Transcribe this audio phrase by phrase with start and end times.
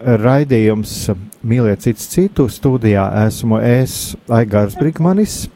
[0.00, 2.48] raidījums Mīliet cits citu.
[2.52, 5.46] Studijā esmu es, Aigārs Brigmanis,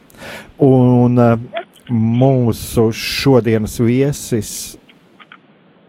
[0.62, 1.34] un eh,
[1.90, 4.54] mūsu šodienas viesis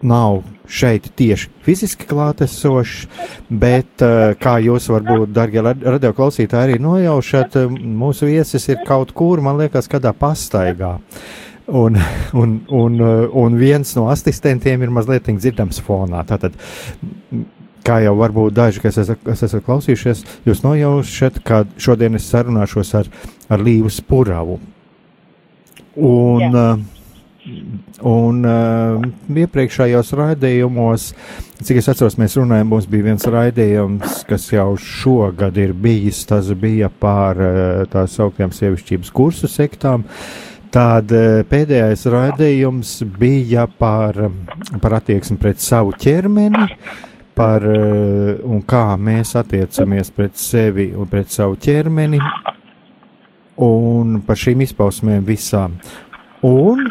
[0.05, 3.07] nav šeit tieši fiziski klātesošs,
[3.49, 9.59] bet, eh, kā jūs varbūt, darbie radioklausītāji, arī nojaušat, mūsu viesis ir kaut kur, man
[9.63, 10.97] liekas, kādā pastaigā.
[11.65, 11.95] Un,
[12.37, 12.99] un, un,
[13.33, 16.21] un viens no asistentiem ir mazliet dzirdams fonā.
[16.29, 16.53] Tātad
[17.86, 22.94] kā jau varbūt daži, kas esat, kas esat klausījušies, jūs nojaušat, ka šodien es sarunāšos
[23.02, 23.09] ar,
[23.52, 24.58] ar Līvu Spuravu.
[25.95, 26.72] Un, Jā.
[28.11, 29.06] un uh,
[29.45, 31.11] iepriekšējos raidījumos,
[31.61, 36.52] cik es atceros, mēs runājam, mums bija viens raidījums, kas jau šogad ir bijis, tas
[36.59, 40.03] bija par uh, tā sauktiem sievišķības kursu sektām.
[40.75, 41.08] Tad
[41.47, 44.17] pēdējais raidījums bija par,
[44.83, 51.09] par attieksmi pret savu ķermeni, uh, par uh, un kā mēs attiecamies pret sevi un
[51.11, 52.19] pret savu ķermeni
[53.62, 55.78] un par šīm izpausmēm visām.
[56.45, 56.90] Un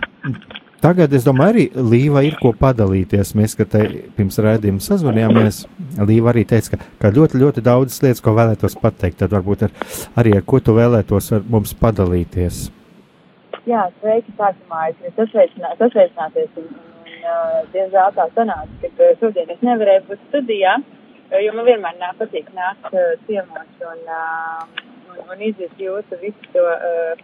[0.85, 3.35] tagad, es domāju, arī Līva ir ko padalīties.
[3.39, 3.83] Mēs, kad te
[4.17, 5.65] pirms rādījuma sazvanījāmies,
[6.01, 9.21] Līva arī teica, ka, ka ļoti, ļoti daudz lietas, ko vēlētos pateikt.
[9.23, 9.77] Tad varbūt ar,
[10.21, 12.67] arī ar ko tu vēlētos ar mums padalīties.
[13.65, 16.67] Jā, sveiki, sākumā es sasveicināties un,
[17.75, 20.77] diemžēl tā sanāca, ka šodien es nevarēju būt studijā,
[21.45, 22.95] jo man vienmēr nāk patīk nākt
[23.27, 24.01] ciemos un,
[25.11, 26.65] un, un izjust jūtu visu to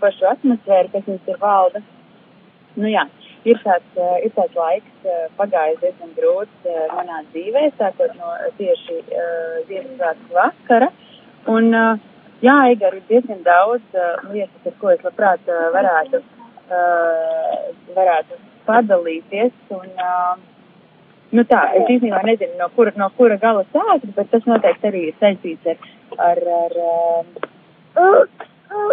[0.01, 1.83] pašu atmosfēru, kas mums ir valda.
[2.81, 3.05] Nu jā,
[3.45, 9.01] ir tāds, ir tāds laiks pagājis diezgan grūts manā dzīvē, sākot no tieši
[9.69, 10.91] Ziemassvētku vakara.
[11.51, 11.73] Un,
[12.45, 13.99] jā, Igar, ir diezgan daudz
[14.31, 16.23] lietas, ar ko es labprāt varētu,
[17.97, 18.41] varētu
[18.71, 19.53] padalīties.
[19.77, 20.35] Un, uh,
[21.37, 25.07] nu tā, es īstenībā nezinu, no kura, no kura gala sākt, bet tas noteikti arī
[25.11, 25.79] ir saistīts ar,
[26.31, 27.31] ar, ar,
[28.01, 28.93] uh,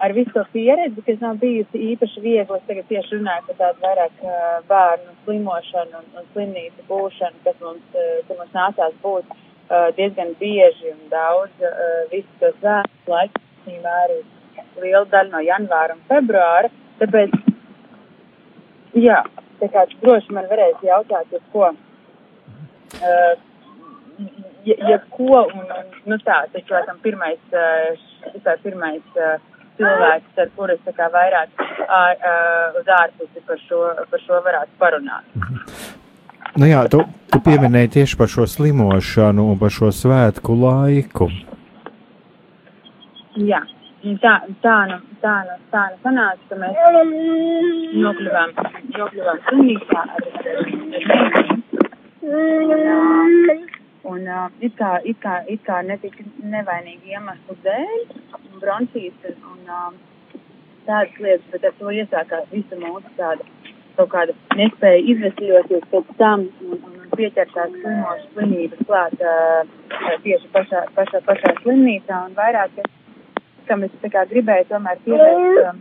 [0.00, 2.58] ar visu to pieredzi, kas nav bijusi īpaši viegli.
[2.58, 7.58] Es tagad tieši runāju par tādu vairāk uh, bērnu slimošanu un, un slimnīcu būšanu, kas
[7.64, 11.68] mums, uh, kas mums nācās būt uh, diezgan bieži un daudz
[12.12, 14.20] visu to svētku laiku, arī
[14.80, 16.70] liela daļa no janvāra un februāra.
[17.00, 17.34] Tāpēc
[18.96, 19.18] Jā,
[19.60, 21.68] tā kā droši man varēs jautāt, ja ko.
[22.96, 23.34] Uh,
[24.64, 28.06] ja, ja ko, un, un nu tā, tas laikam pirmais, uh,
[28.46, 29.36] tā pirmais uh,
[29.76, 34.80] cilvēks, ar kuru es tā kā vairāk uh, uz ārpusi par šo, par šo varētu
[34.80, 35.44] parunāt.
[36.56, 41.28] Nu jā, tu, tu pieminēji tieši par šo slimošanu un par šo svētku laiku.
[43.36, 43.60] Jā
[44.22, 46.74] tā, tā, nu, tā, nu, tā nu sanāca, ka mēs
[48.04, 48.50] nokļuvām,
[48.96, 50.66] nokļuvām slimnīcā ar, ar, ar
[54.06, 56.22] Un uh, it kā, it kā, it kā netika
[56.52, 58.04] nevainīgi iemeslu dēļ,
[58.62, 59.88] bronhītas un uh,
[60.86, 63.42] tādas lietas, bet ar to iesākās visa mūsu tāda
[63.96, 69.74] kaut kāda nespēja izvesļoties pēc tam un, un pieķertās slimošu slimības klāt uh,
[70.22, 72.86] tieši pašā, pašā, pašā slimnīcā un vairāk, ka
[73.68, 75.78] kam es kā gribēju tomēr pievērst, um,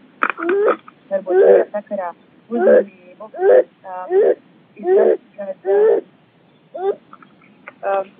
[1.12, 2.12] varbūt šajā sakarā
[2.50, 3.30] uzmanību.
[3.86, 4.10] Um,
[7.86, 8.12] um,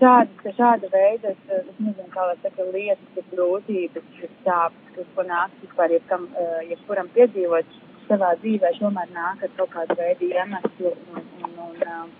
[0.00, 5.08] šāda, šāda veida, es, es nezinu, kā lai saka, lietas, ir grūtības, ir sāpes, kas
[5.16, 10.28] ko nāk vispār, jebkam, uh, jebkuram piedzīvot savā dzīvē, tomēr nāk ar kaut kādu veidu
[10.32, 12.14] iemeslu un, un, un, um,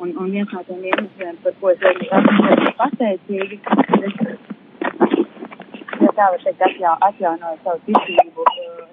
[0.00, 3.60] un, un viens no tiem iemesliem, par ko es esmu pateicīgi,
[4.00, 4.55] es
[6.16, 8.46] var teikt, atjau, atjaunoja savu ticību,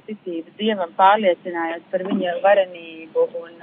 [0.08, 3.56] ticību Dievam, pārliecinājot par viņa varenību un,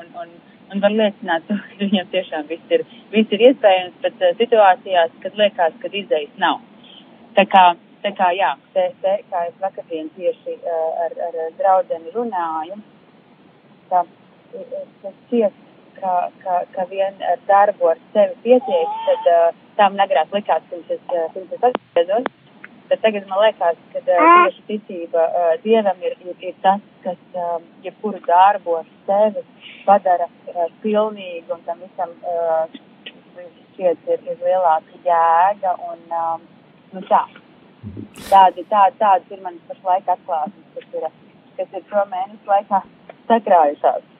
[0.00, 0.34] un, un,
[0.72, 5.76] un var liecināt, ka viņam tiešām viss ir, viss ir iespējams, bet situācijās, kad liekas,
[5.82, 6.62] ka izējas nav.
[7.36, 7.64] Tā kā,
[8.04, 10.58] tā kā jā, te, te, kā es vakardien tieši
[11.04, 12.80] ar, ar draudzeni runāju,
[13.90, 14.02] tā,
[15.02, 15.62] tas šķiet,
[16.00, 19.46] ka, ka, ka vien ar darbu ar sevi pietiek, tad uh,
[19.78, 22.28] tā man agrāk likās, pirms es, pirms es atgriezos.
[22.90, 27.58] Bet tagad man liekas, ka tieši ticība uh, Dievam ir, ir, ir tas, kas uh,
[27.82, 29.42] jebkuru darbu ar sevi
[29.86, 32.78] padara uh, pilnīgu un tam visam uh,
[33.76, 36.46] šķiet ir, ir lielāka jēga un um,
[36.94, 37.24] nu tā.
[38.26, 41.08] Tādi, tādi, tādas ir manas pašlaik atklāsmes, kas ir,
[41.58, 42.82] kas ir šo mēnešu laikā
[43.28, 44.15] sakrājušās.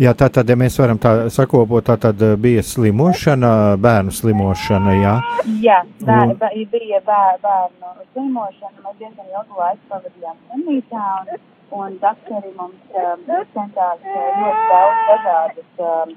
[0.00, 3.50] Jā, tā tad, ja mēs varam tā sakopot, tā tad eh, bija slimošana,
[3.84, 5.10] bērnu slimošana, jā?
[5.60, 11.04] Jā, bēr, bēr, bija bēr, bērnu slimošana, mēs diezgan ilgu laiku pavadījām slimnīcā,
[11.34, 11.44] un,
[11.82, 16.16] un doktori mums um, centās uh, ļoti daudz dažādas, um,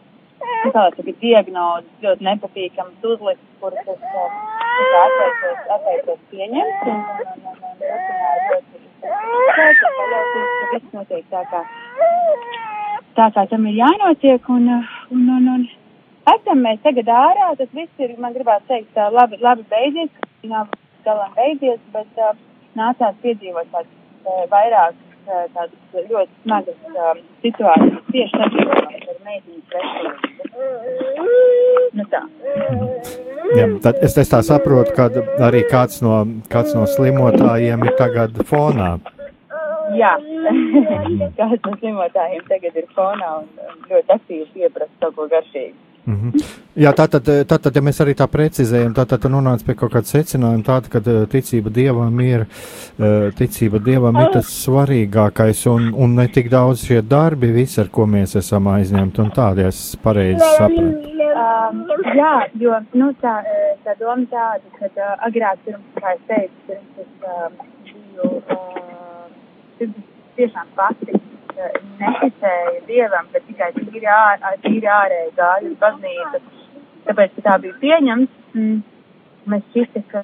[0.64, 4.42] kā tagad diagnozes, ļoti nepatīkamas uzlikt, kuras es, um,
[5.04, 8.86] atteicos, atteicos pieņemt, un, un, un, un, un turpināju ļoti,
[9.60, 11.68] ļoti, ļoti, ka viss notiek tā kā
[13.18, 14.50] tā kā tam ir jānotiek.
[14.56, 14.70] Un,
[15.12, 15.66] un, un, un
[16.36, 20.12] esam mēs tagad ārā, tas viss ir, man gribētu teikt, labi, labi beidzies,
[20.50, 20.72] nav
[21.06, 22.36] galam beidzies, bet uh,
[22.80, 23.92] nācās piedzīvot tādas
[24.26, 24.96] uh, vairāk
[25.28, 30.32] uh, tādas ļoti smagas uh, situācijas tieši saistībā ar meitiņas veselību.
[31.94, 32.22] Nu tā.
[33.58, 35.10] Jā, tad es, es tā saprotu, ka
[35.46, 36.24] arī kāds no,
[36.54, 38.96] kāds no slimotājiem ir tagad fonā.
[39.98, 40.14] Jā,
[41.38, 43.50] kāds no slimotājiem tagad ir fonā un
[43.90, 45.76] ļoti aktīvi pieprasa kaut ko garšīgu.
[46.06, 46.44] Mm -hmm.
[46.76, 49.92] Jā, tā tad, tā tad, ja mēs arī tā precizējam, tad, tad nonāca pie kaut
[49.94, 52.42] kāda secinājuma tāda, ka eh, ticība dievam ir,
[53.00, 57.88] eh, ticība dievam ir tas svarīgākais un, un ne tik daudz šie darbi, visi, ar
[57.88, 61.14] ko mēs esam aizņemti un tādi, es pareizi sapratu.
[61.44, 61.86] Um,
[62.16, 63.36] jā, jo, nu, tā,
[63.86, 67.50] tā doma tāda, ka agrāk, pirms, kā es teicu, pirms es uh,
[67.84, 68.73] biju, uh,
[69.82, 69.94] es
[70.38, 71.20] tiešām pati
[72.00, 76.42] neticēju dievam, bet tikai tīri, ār, tīri ārēji gāju uz baznīcu.
[77.08, 78.78] Tāpēc, ka tā bija pieņemts, mm,
[79.52, 80.24] mēs šķita, ka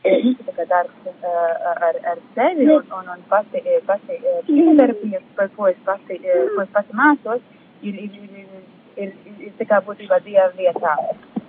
[0.00, 1.24] tā kā darbs
[1.70, 6.70] ar, ar sevi un, un, un pati, pati psihoterapija, par ko es pati, ko es
[6.76, 7.42] pati mācos,
[7.82, 8.62] ir, ir, ir,
[8.96, 10.96] ir, ir, ir tā kā būtībā dieva vietā.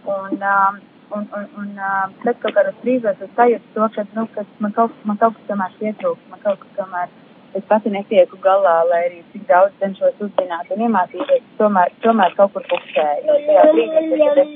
[0.09, 0.81] Un, um,
[1.15, 4.95] un, un, un uh, kaut kādos brīžos es sajūtu to, ka, nu, ka man kaut,
[5.07, 7.11] man kaut kas tomēr pietrūkst, man kaut kas tomēr
[7.59, 12.53] es pati netieku galā, lai arī cik daudz cenšos uzzināt un iemācīties, tomēr, tomēr kaut
[12.55, 13.37] kur puksēju.
[13.47, 14.53] Tajā brīdī, kad es,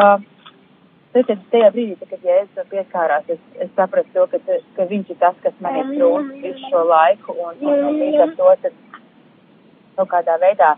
[0.00, 0.16] uh,
[1.16, 5.20] tad, tajā brīdī, kad ja es pieskārās, es, es sapratu to, ka, ka viņš ir
[5.22, 8.93] tas, kas man ir trūkst visu šo laiku un, un, un līdz ar to tad
[9.96, 10.74] kaut kādā veidā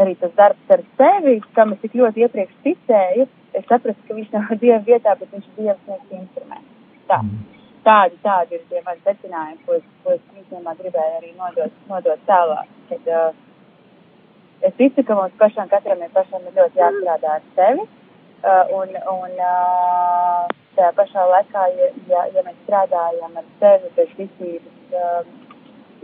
[0.00, 3.28] arī tas darbs ar sevi, kam es tik ļoti iepriekš ticēju,
[3.58, 6.76] es sapratu, ka viņš nav Dieva vietā, bet viņš ir Dieva sniegts instruments.
[7.10, 7.22] Tā.
[7.24, 7.50] Mm
[7.84, 12.26] tādi, tādi ir tie mani secinājumi, ko es, ko es īstenībā gribēju arī nodot, nodot
[12.28, 12.68] tālāk.
[12.90, 17.86] Kad, uh, es ticu, ka mums pašam katram ir pašam ir ļoti jāstrādā ar sevi,
[17.86, 20.44] uh, un, un uh,
[20.76, 25.24] tajā pašā laikā, ja, ja, ja mēs strādājam ar sevi bez visības, uh,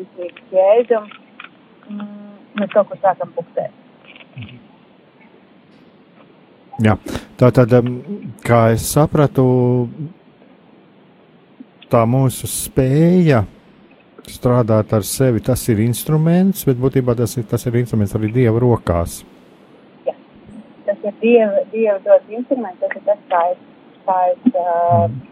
[0.01, 1.26] visības jēdzuma, mm,
[1.91, 3.83] mēs kaut kur sākam puksēt.
[6.85, 6.99] Jā,
[7.41, 7.73] tā tad,
[8.45, 9.45] kā es sapratu,
[11.89, 13.47] tā mūsu spēja
[14.29, 18.61] strādāt ar sevi, tas ir instruments, bet būtībā tas ir, tas ir instruments arī Dieva
[18.61, 19.23] rokās.
[20.05, 20.17] Jā,
[20.89, 23.65] tas ir Dieva, dieva dots instruments, tas ir tas, kā es,
[24.05, 24.61] kā es,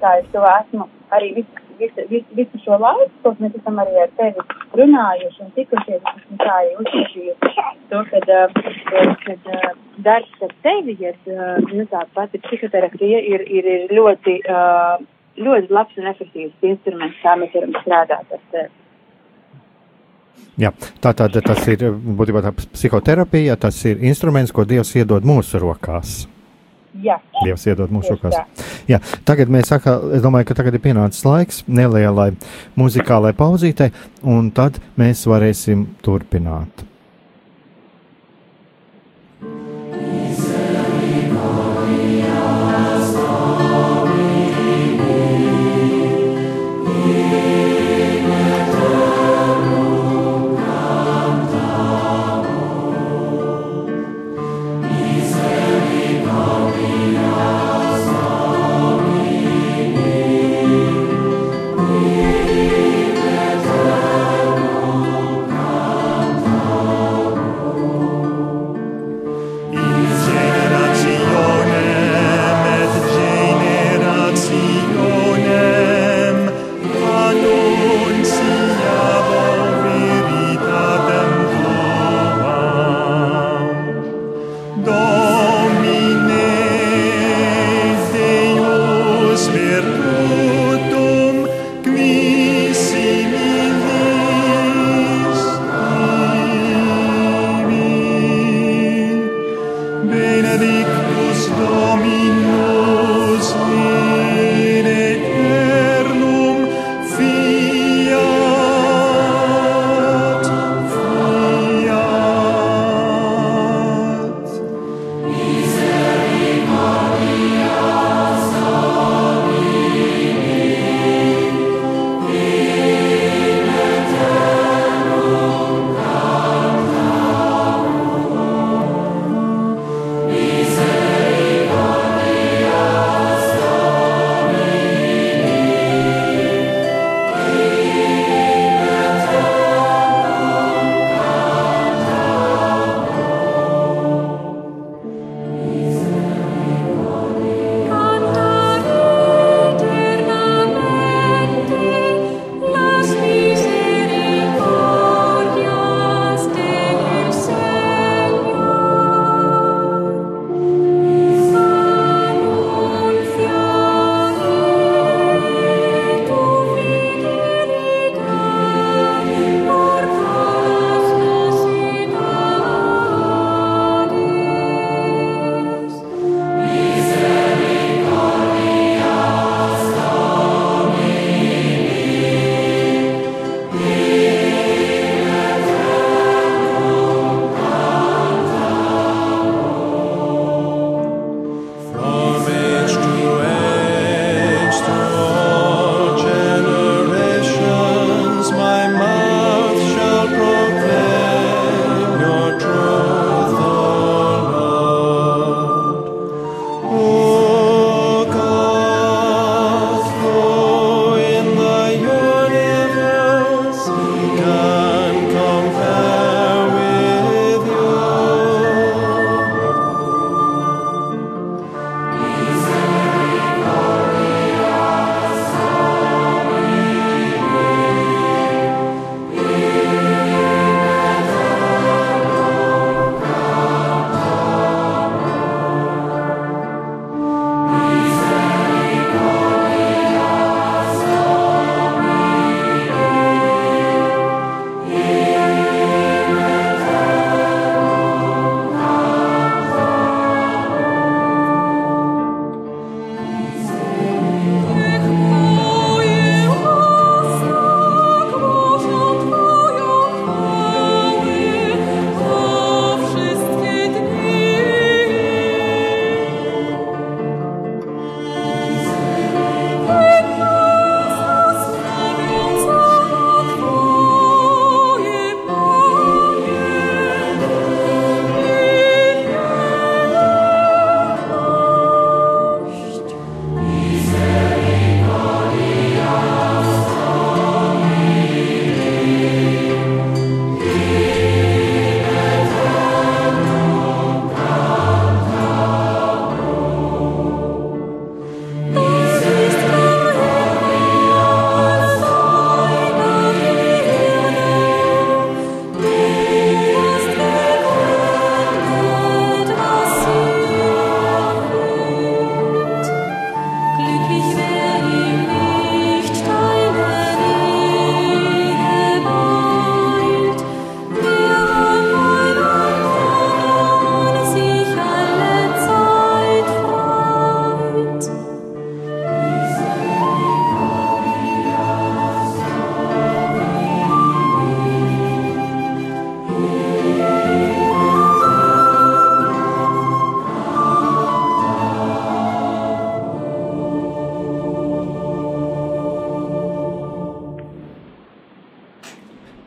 [0.01, 0.89] kā es to esmu
[1.19, 4.45] arī visu, visu, visu, visu šo laiku, ko mēs esam arī ar tevi
[4.81, 7.57] runājuši un tikušies, es esmu tā jau uzskatījusi
[7.91, 9.67] to, kad, uh, kad uh,
[10.07, 15.03] darbs ar tevi, ja uh, nu, tā pati psihoterapija ir, ir, ir ļoti uh,
[15.41, 18.71] ļoti labs un efektīvs instruments, kā mēs varam strādāt ar sevi.
[20.61, 20.71] Jā,
[21.03, 26.25] tā tad tas ir būtībā tā psihoterapija, tas ir instruments, ko Dievs iedod mūsu rokās.
[27.03, 27.19] Jā.
[27.43, 28.37] Dievs iedod mūsu rokās.
[28.91, 32.31] Jā, tagad mēs sakām, es domāju, ka tagad ir pienācis laiks nelielai
[32.79, 33.91] muzikālai pauzītei,
[34.23, 36.87] un tad mēs varēsim turpināt.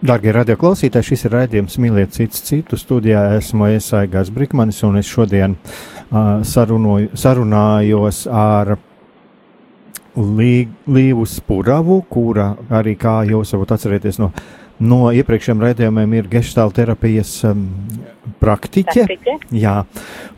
[0.07, 2.77] Darbie radioklausītāji, šis ir raidījums Mīliet citu citu.
[2.79, 8.77] Studijā esmu es Aigars Brikmanis un es šodien uh, sarunoju, sarunājos ar
[10.15, 14.29] Lī, Līvu Spuravu, kura arī, kā jūs varbūt atcerieties no,
[14.79, 17.65] no iepriekšējiem raidījumiem, ir gestāla terapijas um,
[18.39, 19.03] praktiķe.
[19.09, 19.35] Praktiķe.
[19.59, 19.75] Jā,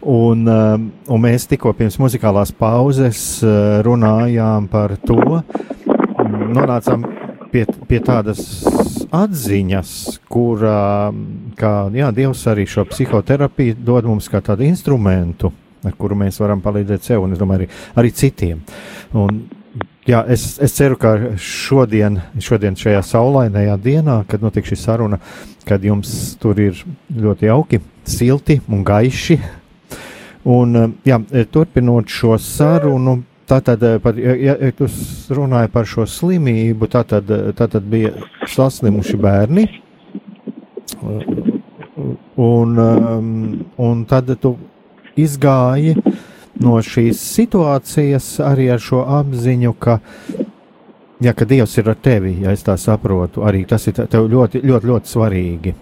[0.01, 5.43] un, um, un mēs tikko pirms muzikālās pauzes uh, runājām par to,
[6.57, 7.05] nonācām
[7.53, 8.41] pie, pie tādas
[9.15, 9.91] atziņas,
[10.29, 10.63] kur
[11.59, 15.51] kā, jā, Dievs arī šo psihoterapiju dod mums kā tādu instrumentu,
[15.85, 17.69] ar kuru mēs varam palīdzēt sev un, domāju, arī,
[18.01, 18.61] arī citiem.
[19.17, 19.43] Un,
[20.07, 25.21] jā, es, es ceru, ka šodien, šodien šajā saulainajā dienā, kad notiek šī saruna,
[25.67, 29.39] kad jums tur ir ļoti jauki, silti un gaiši.
[30.49, 31.19] Un, jā,
[31.51, 34.85] turpinot šo sarunu, Tātad, eh, par, ja, ja tu
[35.33, 38.11] runāji par šo slimību, tātad, eh, tātad bija
[38.45, 39.67] saslimuši bērni.
[42.39, 44.53] Un, um, un tad tu
[45.17, 45.95] izgāji
[46.63, 49.99] no šīs situācijas arī ar šo apziņu, ka,
[51.23, 54.61] ja, ka Dievs ir ar tevi, ja es tā saprotu, arī tas ir tev ļoti,
[54.61, 55.75] ļoti, ļoti svarīgi.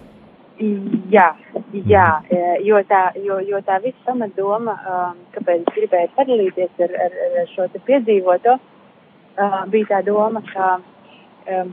[1.08, 1.28] Jā,
[1.72, 2.64] jā mhm.
[2.66, 7.52] jo tā, jo, jo tā visa pamatdoma, um, kāpēc es gribēju padalīties ar, ar, ar
[7.54, 10.74] šo te piedzīvoto, uh, bija tā doma, ka,
[11.54, 11.70] um,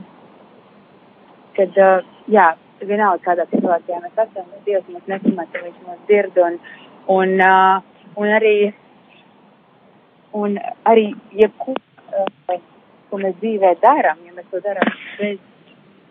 [1.58, 2.46] kad, uh, jā,
[2.84, 6.56] vienalga kādā situācijā mēs esam, Dievs mūs nesamata, viņš mūs dzird un,
[7.12, 8.54] un, uh, un arī,
[10.36, 10.56] un
[10.88, 11.10] arī,
[11.42, 12.56] jebko, uh,
[13.10, 15.38] ko mēs dzīvē darām, ja mēs to darām bez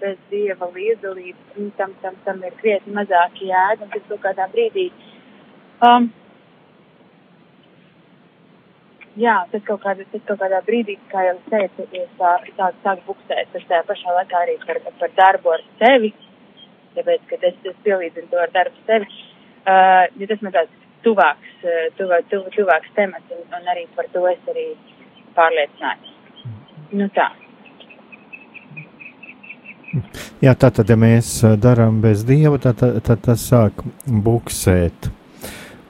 [0.02, 4.48] bez dieva līdzdalības, nu, tam, tam, tam ir krietni mazāk jēga, un tas kaut kādā
[4.52, 4.86] brīdī.
[5.86, 6.08] Um,
[9.20, 13.04] jā, tas kaut, kādā, tas kaut kādā brīdī, kā jau teicu, es sāku tā, sāk
[13.08, 16.12] buksēt, tas tajā pašā laikā arī par, par darbu ar sevi,
[16.98, 19.08] tāpēc, ka es, es pielīdzinu to ar darbu sevi,
[19.64, 24.12] uh, ja tas man tāds tuvāks, uh, tuvā, tuv, tuvāks temats, un, un arī par
[24.14, 24.70] to es arī
[25.38, 26.14] pārliecināju.
[26.96, 27.32] Nu tā.
[30.44, 35.10] Jā, tātad, ja mēs darām bez dieva, tad, tad, tad tas sāk buksēt.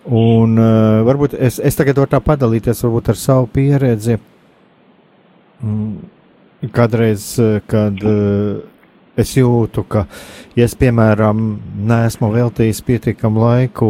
[0.05, 4.19] Un uh, varbūt es, es tagad varu tā padalīties ar savu pieredzi.
[5.65, 7.33] Mm, kādreiz,
[7.65, 8.61] kad uh,
[9.17, 10.05] es jūtu, ka,
[10.57, 11.41] ja es, piemēram,
[11.89, 13.87] neesmu veltījis pietiekamu laiku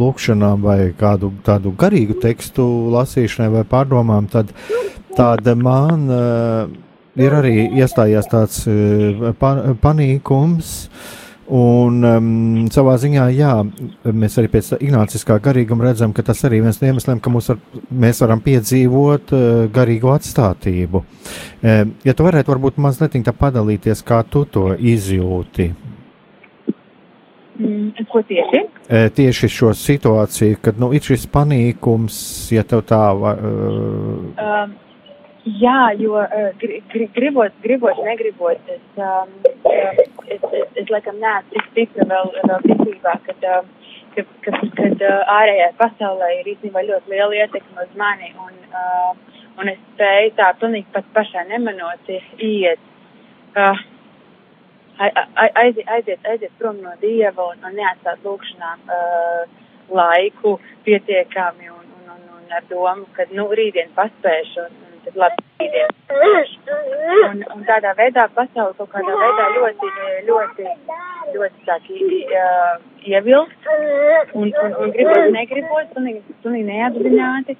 [0.00, 2.64] lūkšanām vai kādu tādu garīgu tekstu
[2.94, 4.54] lasīšanai vai pārdomām, tad
[5.18, 6.76] tāda man uh,
[7.18, 9.32] ir arī iestājies tāds eh,
[9.82, 10.74] panīkums.
[11.48, 12.24] Un um,
[12.68, 13.52] savā ziņā, jā,
[14.04, 18.18] mēs arī pēc ignāciskā garīguma redzam, ka tas arī viens no iemesliem, ka var, mēs
[18.20, 21.00] varam piedzīvot uh, garīgu atstātību.
[21.00, 25.70] Uh, ja tu varētu varbūt mazliet tā padalīties, kā tu to izjūti.
[27.56, 28.60] Mm, ko tieši?
[28.84, 32.20] Uh, tieši šo situāciju, kad nu, ir šis panīkums,
[32.52, 33.00] ja tev tā.
[33.16, 34.76] Uh, um
[35.56, 36.18] Jā, jo
[36.58, 36.80] gri,
[37.14, 39.30] gribot, gribot, negribot, es, um,
[40.26, 43.68] es, es, es, laikam neesmu tik stipra vēl, vēl ticībā, kad, um,
[44.16, 49.38] kad, kad, kad uh, ārējā pasaulē ir īstenībā ļoti liela ietekme uz mani, un, uh,
[49.62, 52.82] un es spēju tā pilnīgi pat pašā nemanot iet,
[53.54, 53.86] uh,
[54.98, 62.12] aiziet, aiziet, aiziet prom no Dieva un, un neatstāt lūkšanām uh, laiku pietiekami un, un,
[62.16, 64.66] un, un ar domu, ka, nu, rītdien paspēšu.
[64.66, 65.94] Un, tad labi spīdien.
[67.28, 69.90] Un, un tādā veidā pasauli kaut kādā veidā ļoti,
[70.28, 70.66] ļoti,
[71.34, 73.70] ļoti sāk uh, ievilkt
[74.34, 77.58] un, un, un gribot, negribot, pilnīgi, pilnīgi neapzināti.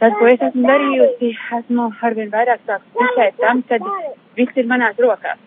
[0.00, 1.30] Tas, ko es esmu darījusi,
[1.60, 3.78] esmu arvien vairāk sāku ticēt tam, ka
[4.38, 5.40] viss ir manās rokās.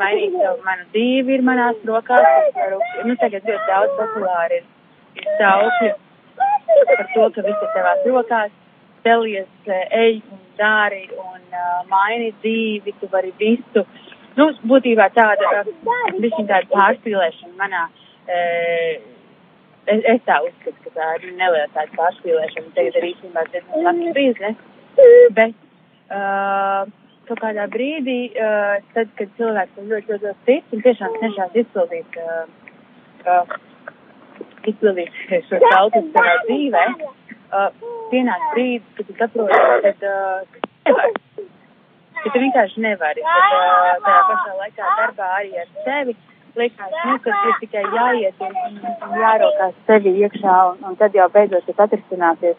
[0.00, 2.26] Mainīt savu manu dzīvi ir manās rokās.
[2.56, 4.66] Varu, nu, tagad ļoti daudz populāri ir,
[5.20, 5.92] ir saukļi
[6.92, 8.52] par to, ka viss ir tavās rokās
[9.02, 13.84] celies, eh, ej un dari un uh, maini dzīvi, tu vari visu.
[14.36, 15.64] Nu, būtībā tāda,
[16.20, 18.92] bišķiņ tāda pārspīlēšana manā, uh,
[19.86, 24.16] es, es tā uzskatu, ka tā ir neliela tāda pārspīlēšana, tagad arī īstenībā diezgan labs
[24.18, 24.62] biznes,
[25.38, 25.56] bet
[26.12, 26.84] uh,
[27.28, 31.58] kaut kādā brīdī, uh, tad, kad cilvēks ir ļoti, ļoti, ļoti tic un tiešām cenšas
[31.64, 32.46] izpildīt, uh,
[33.26, 33.58] uh,
[34.68, 37.18] izpildīt šo tautas savā dzīvē, uh,
[38.12, 41.14] pienāk brīdis, kad tu saproti, ka uh, nevar.
[42.22, 43.24] Ka tu vienkārši nevari.
[43.26, 46.16] Kad uh, tajā pašā laikā darbā arī ar sevi
[46.56, 51.28] liekas, nu, ka ir tikai jāiet un, un, jārokās sevi iekšā, un, un tad jau
[51.32, 52.58] beidzot tas atrisināsies.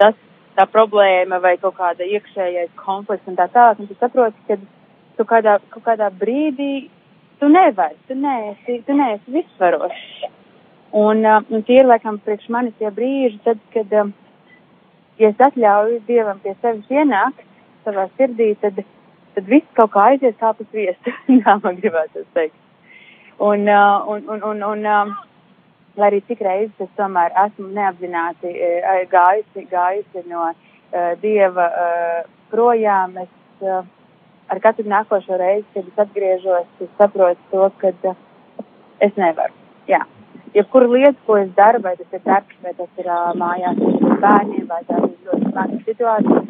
[0.00, 0.16] Tas,
[0.56, 4.56] tā problēma vai kaut kāda iekšējais konflikts un tā tālāk, un tu saproti, ka
[5.18, 6.88] tu kādā, kaut kādā brīdī
[7.40, 10.30] tu nevari, tu neesi, tu neesi visvarošs.
[10.94, 14.12] Un, uh, un tie ir, laikam, priekš manis tie brīži, tad, kad, uh,
[15.18, 17.42] ja es atļauju Dievam pie sevis ienākt
[17.84, 18.80] savā sirdī, tad,
[19.36, 22.56] tad viss kaut kā aizies kā pa sviestu, tā man gribētu teikt.
[23.42, 25.14] Un, uh, un, un, un, un um,
[25.98, 32.22] lai arī cik reizes es tomēr esmu neapzināti uh, gājusi, gājusi no uh, Dieva uh,
[32.54, 33.82] projām, es uh,
[34.54, 38.66] ar katru nākošo reizi, kad es atgriežos, es saprotu to, ka uh,
[39.02, 39.64] es nevaru.
[39.90, 40.04] Jā
[40.54, 44.18] jebkuru lietu, ko es daru, vai tas ir darbs, vai tas ir uh, mājās ar
[44.24, 46.40] bērniem, vai tā ir ļoti smaga situācija,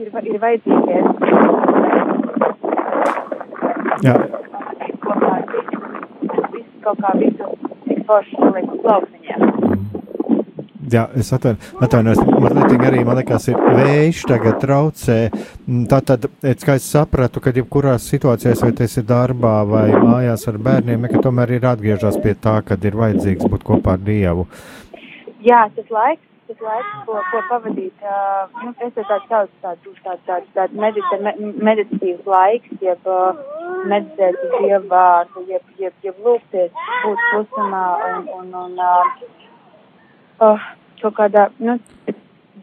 [0.00, 0.98] ir, ir vajadzīgie.
[4.06, 4.14] Jā.
[5.06, 5.14] Kā,
[6.84, 7.48] kaut kā visu
[7.86, 9.19] tik forši uz laukniņiem.
[10.90, 12.20] Jā, es atvainojos.
[12.42, 15.18] Mazliet arī man liekas, ir vējš tagad traucē.
[15.66, 16.24] Mm, tātad,
[16.64, 21.20] kā es sapratu, ka jebkurās situācijās, vai tas ir darbā vai mājās ar bērniem, ka
[21.26, 24.48] tomēr ir atgriežas pie tā, kad ir vajadzīgs būt kopā ar Dievu.
[25.46, 29.94] Jā, tas laiks, tas laiks, ko, ko pavadīt, uh, nu, es to tādu saucu, tādu,
[30.02, 31.36] tādu, tādu, tādu medita, me,
[31.70, 33.38] meditatīvas laiks, jeb uh,
[33.92, 36.74] meditēt uz Dievu vārdu, jeb, jeb, jeb lūgties,
[37.04, 39.16] būt klusumā un, un, un uh,
[40.40, 40.68] uh,
[41.04, 41.78] kaut kādā, nu,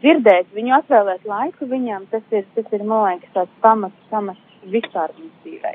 [0.02, 5.14] dzirdēt viņu, atvēlēt laiku viņam, tas ir, tas ir, man liekas, tāds pamats, pamats vispār
[5.16, 5.74] viņas dzīvē.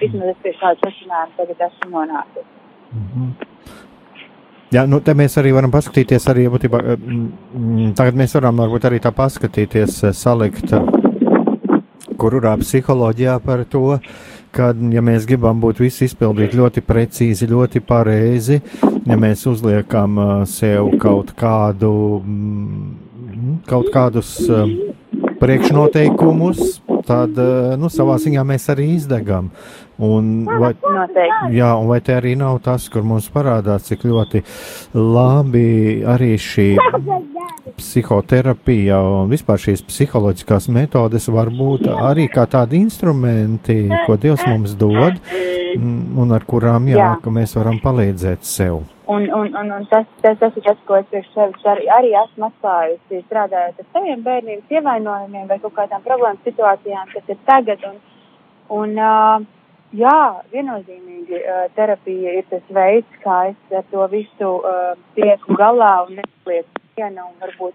[0.00, 2.46] Vismaz es pie šāda secinājuma tagad esmu nonācis.
[2.92, 3.48] Mm -hmm.
[4.72, 9.00] Jā, nu, te mēs arī varam paskatīties, arī, būtībā, mm, tagad mēs varam varbūt arī
[9.04, 10.72] tā paskatīties, eh, salikt,
[12.16, 13.98] kur urā psiholoģijā par to,
[14.52, 18.60] ka, ja mēs gribam būt visi izpildīt ļoti precīzi, ļoti pareizi,
[19.08, 24.68] ja mēs uzliekam uh, sev kaut kādu, mm, kaut kādus uh,
[25.40, 29.50] priekšnoteikumus, tad, uh, nu, savā ziņā mēs arī izdegam.
[30.02, 30.72] Un vai,
[31.54, 34.40] jā, un vai te arī nav tas, kur mums parādās, cik ļoti
[34.96, 36.72] labi arī šī
[37.78, 44.74] psihoterapija un vispār šīs psiholoģiskās metodes var būt arī kā tādi instrumenti, ko Dievs mums
[44.80, 45.20] dod
[45.76, 47.36] un ar kurām, jā, jā.
[47.38, 48.82] mēs varam palīdzēt sev.
[49.06, 52.12] Un, un, un, un tas, tas, tas ir tas, ko es priekš sevis arī, arī
[52.20, 57.82] esmu atklājusi, strādājot ar saviem bērniem, ievainojumiem vai kaut kādām problēmu situācijām, kas ir tagad.
[57.88, 57.98] Un,
[58.78, 59.42] un, uh,
[59.98, 60.14] jā,
[60.54, 66.20] viennozīmīgi uh, terapija ir tas veids, kā es ar to visu uh, tieku galā un
[66.20, 67.74] neslieku vienu un varbūt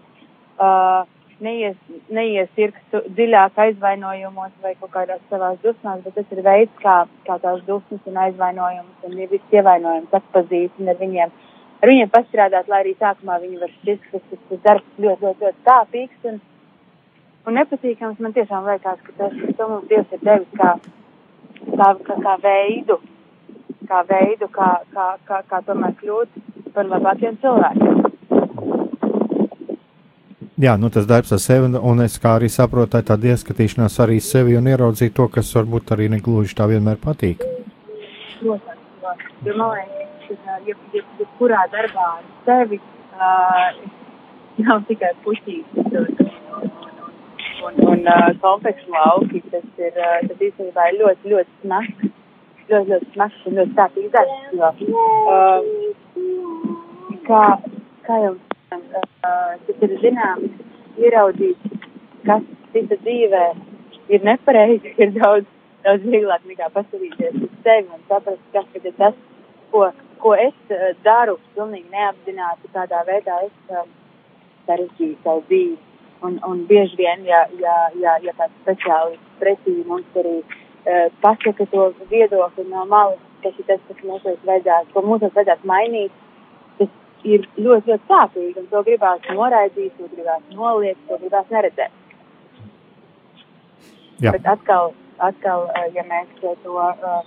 [0.64, 1.04] uh,
[1.44, 1.76] neies,
[2.14, 6.96] neiesirkstu dziļāk aizvainojumos vai kaut kādās savās dusmās, bet tas ir veids, kā,
[7.26, 11.34] kā tās dusmas un aizvainojumus un ja viss ievainojums atpazīt un ar viņiem,
[11.82, 15.46] ar viņiem pastrādāt, lai arī sākumā viņi var šķist, ka tas, tas darbs ļoti, ļoti,
[15.46, 16.40] ļoti tāpīgs un,
[17.46, 18.24] un nepatīkams.
[18.24, 20.74] Man tiešām liekas, ka tas, to mums Dievs ir devis kā,
[21.70, 23.00] kā, kā, kā veidu,
[23.88, 28.07] kā veidu, kā, kā, kā, kā tomēr kļūt par labākiem cilvēkiem.
[30.58, 33.94] Jā, nu tas darbs ar sevi, un es kā arī saprotu, tā ir tāda ieskatīšanās
[34.02, 37.44] arī sevi un ieraudzīt to, kas varbūt arī negluži tā vienmēr patīk.
[38.40, 39.22] Protams.
[39.46, 43.68] Jo man liekas, ka jebkurā ja, ja, darbā ar sevi uh,
[44.66, 46.10] nav tikai puķītes un,
[46.58, 46.66] un,
[47.68, 52.10] un, un uh, kompleksu lauki, tas ir, uh, tas īstenībā ir ļoti, ļoti smags,
[52.66, 55.62] ļoti, ļoti smags un ļoti sāpīgs darbs, jo, uh,
[57.30, 57.46] kā,
[58.10, 58.34] kā jau
[58.70, 60.58] tas ir zināms,
[60.98, 61.68] ieraudzīt,
[62.26, 63.44] kas cita dzīvē
[64.12, 65.48] ir nepareizi, ir daudz,
[65.86, 69.16] daudz vieglāk nekā paskatīties uz sevi un saprast, kas ir tas,
[69.72, 69.88] ko,
[70.22, 73.84] ko es uh, daru, pilnīgi neapzināti, kādā veidā es uh,
[74.68, 75.76] sarežģīju savu dzīvi.
[76.26, 81.68] Un, un bieži vien, ja, ja, ja, ja kāds speciālists precīzi mums arī uh, pasaka
[81.70, 86.24] to viedokli no malas, kas ir tas, kas mums vajadzētu, ko mums vajadzētu mainīt,
[87.24, 92.04] ir ļoti, ļoti sāpīgi, un to gribās noraidīt, to gribās noliegt, to gribās neredzēt.
[94.18, 94.32] Jā.
[94.34, 97.20] Bet atkal, atkal, eh, ja mēs to uh,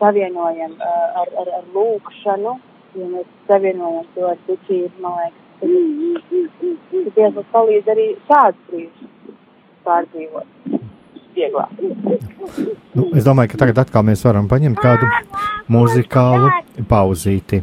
[0.00, 2.56] savienojam uh, ar, ar, ar lūkšanu,
[2.96, 9.36] ja mēs savienojam to ar ticību, man liekas, tad Dievs mums palīdz arī šādus brīžus
[9.86, 10.80] pārdzīvot.
[11.32, 11.70] Vieglāk.
[12.92, 15.08] Nu, es domāju, ka tagad atkal mēs varam paņemt kādu
[15.72, 16.50] muzikālu
[16.90, 17.62] pauzīti.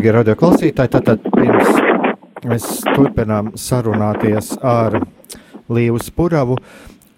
[0.00, 4.94] Darbie radioklausītāji, tātad pirms mēs turpinām sarunāties ar
[5.68, 6.54] Līvu Spuravu.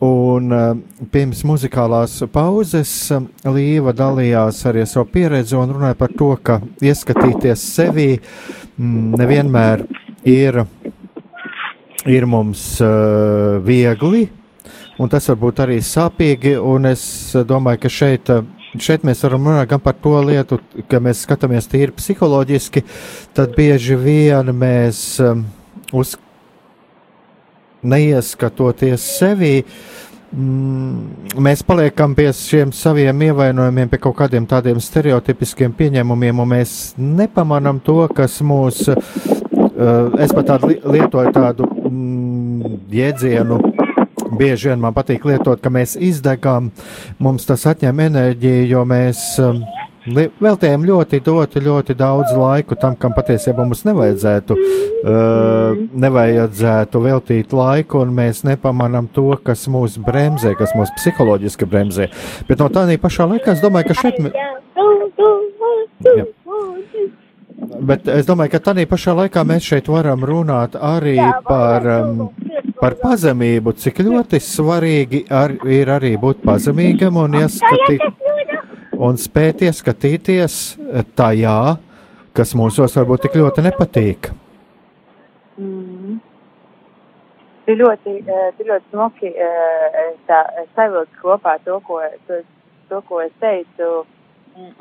[0.03, 0.73] Un uh,
[1.14, 6.57] pirms muzikālās pauzes uh, Līva dalījās arī ar savu pieredzi un runāja par to, ka
[6.83, 9.85] ieskatīties sevī mm, nevienmēr
[10.27, 10.64] ir,
[12.11, 14.25] ir mums uh, viegli,
[14.99, 16.57] un tas var būt arī sāpīgi.
[16.90, 17.07] Es
[17.47, 18.35] domāju, ka šeit
[18.80, 22.85] šeit mēs varam runāt gan par to lietu, ka mēs skatāmies tīri psiholoģiski,
[23.37, 25.44] tad bieži vien mēs um,
[25.92, 26.14] uz
[27.82, 29.52] neieskatoties sevī,
[30.32, 36.76] mm, mēs paliekam pie šiem saviem ievainojumiem, pie kaut kādiem tādiem stereotipiskiem pieņēmumiem, un mēs
[36.96, 43.61] nepamanām to, kas mūs, uh, es pat tādu lietoju tādu mm, jēdzienu
[44.38, 46.71] bieži vien man patīk lietot, ka mēs izdegam,
[47.23, 49.62] mums tas atņem enerģiju, jo mēs um,
[50.07, 58.03] veltījām ļoti, ļoti, ļoti daudz laiku tam, kam patiesībā mums nevajadzētu, uh, nevajadzētu veltīt laiku,
[58.03, 62.11] un mēs nepamanām to, kas mūs bremzē, kas mūs psiholoģiski bremzē.
[62.49, 64.18] Bet no tādā pašā laikā es domāju, ka šeit.
[66.03, 66.25] Jā.
[67.62, 71.16] Bet es domāju, ka tādā pašā laikā mēs šeit varam runāt arī
[71.47, 72.25] par um,
[72.83, 78.03] par pazemību, cik ļoti svarīgi ar, ir arī būt pazemīgam un, ieskatīt,
[78.99, 80.59] un spēt ieskatīties
[81.18, 81.59] tajā,
[82.35, 84.33] kas mūsos varbūt tik ļoti nepatīk.
[85.62, 86.18] Mm.
[87.62, 92.40] Tu ļoti, eh, tu ļoti smuki eh, savilkt kopā to, ko, to,
[92.90, 93.90] to, ko es teicu.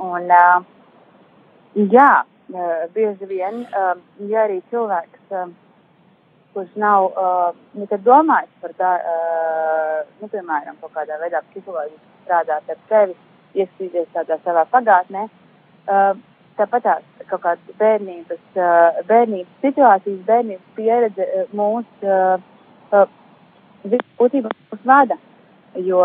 [0.02, 2.12] Un, eh, jā,
[2.96, 3.62] bieži vien,
[4.28, 5.54] ja arī cilvēks
[6.54, 12.74] kurš nav uh, nekad domājis par tā, uh, nu, piemēram, kaut kādā veidā psiholoģiski strādāt
[12.74, 13.16] ar sevi,
[13.56, 15.28] ieskatīties tādā savā pagātnē.
[15.88, 16.12] Uh,
[16.60, 22.44] tāpat tās kaut kādas bērnības, uh, bērnības situācijas, bērnības pieredze uh, mūs, uh,
[22.92, 25.18] uh, būtībā mūs vada,
[25.80, 26.04] jo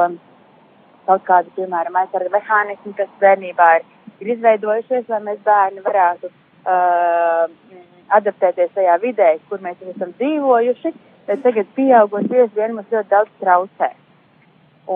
[1.06, 3.90] kaut kādi, piemēram, aizsarga mehānismi, kas bērnībā ir,
[4.22, 7.46] ir izveidojušies, lai mēs bērni varētu uh,
[8.18, 10.92] adaptēties tajā vidē, kur mēs esam dzīvojuši,
[11.26, 13.90] bet tagad pieaugot bieži vien mums ļoti daudz traucē.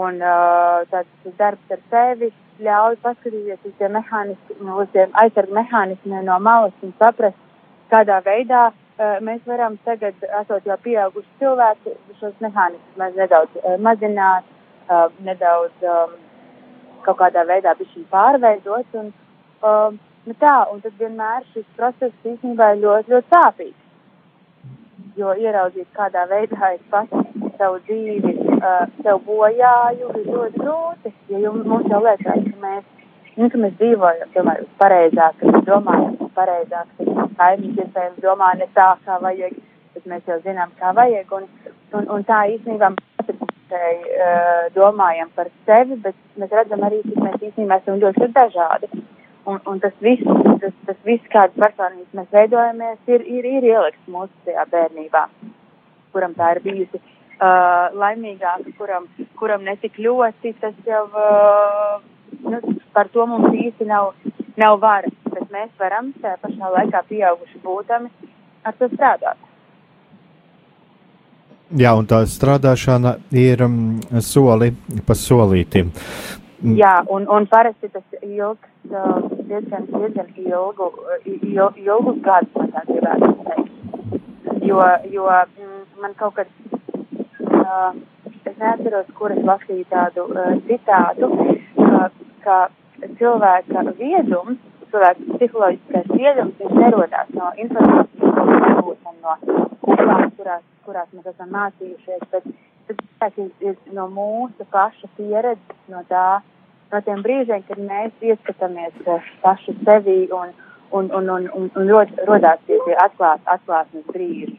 [0.00, 2.30] Un uh, tāds darbs ar sevi
[2.62, 7.38] ļauj paskatīties uz tiem mehānismiem, uz tiem aizsargu mehānismiem no malas un saprast,
[7.90, 14.46] kādā veidā uh, mēs varam tagad, esot jau pieauguši cilvēki, šos mehānismus nedaudz uh, mazināt,
[14.86, 16.14] uh, nedaudz um,
[17.06, 19.98] kaut kādā veidā bišķiņ pārveidot un uh,
[20.30, 25.08] Nu tā, un tad vienmēr šis process īstenībā ir ļoti, ļoti sāpīgs.
[25.18, 27.24] Jo ieraudzīt, kādā veidā es pats
[27.58, 31.12] savu dzīvi, uh, sev bojāju, ir ļoti grūti.
[31.34, 32.86] Jo mums jau liekas, ka mēs,
[33.40, 38.70] nu, ka mēs dzīvojam, tomēr pareizāk, ka mēs domājam pareizāk, ka kaimiņš iespējams domā ne
[38.78, 39.60] tā, kā vajag,
[39.96, 41.38] bet mēs jau zinām, kā vajag.
[41.40, 41.50] Un,
[41.90, 47.48] un, un tā īstenībā mēs uh, domājam par sevi, bet mēs redzam arī, ka mēs
[47.50, 48.94] īstenībā esam ļoti dažādi.
[49.48, 50.22] Un, un tas viss,
[50.60, 55.22] tas, tas viss kādas personības mēs veidojamies, ir, ir, ir ielikts mūsu tajā bērnībā,
[56.12, 59.08] kuram tā ir bijusi uh, laimīgāka, kuram,
[59.40, 62.02] kuram netik ļoti, tas jau, uh,
[62.44, 62.60] nu,
[62.92, 64.12] par to mums īsti nav,
[64.60, 68.12] nav vara, bet mēs varam tajā pašā laikā pieauguši būtami
[68.68, 69.40] ar to strādāt.
[71.80, 74.72] Jā, un tā strādāšana ir um, soli
[75.06, 75.92] pa solītim.
[76.60, 78.68] Jā, un, un parasti tas ilgs
[79.48, 80.88] diezgan, diezgan ilgu,
[81.24, 83.70] il, ilgus gadus, man tā gribētu teikt.
[84.68, 86.50] Jo, jo mm, man kaut kad,
[87.48, 87.94] uh,
[88.44, 92.06] es neatceros, kur es lasīju tādu uh, citātu, uh,
[92.44, 92.58] ka
[93.16, 94.60] cilvēka viedums,
[94.92, 99.36] cilvēka psiholoģiskais viedums, viņš nerodās no informācijas, ko mēs no
[100.36, 102.52] kurās, kurās mēs esam mācījušies, bet
[103.18, 106.40] tas ir, no mūsu paša pieredzes, no tā,
[106.92, 110.54] no tiem brīžiem, kad mēs ieskatāmies eh, paši sevi un,
[110.90, 114.58] un, un, un, un, un rod, rodās tie atklāt, atklāsmes brīži.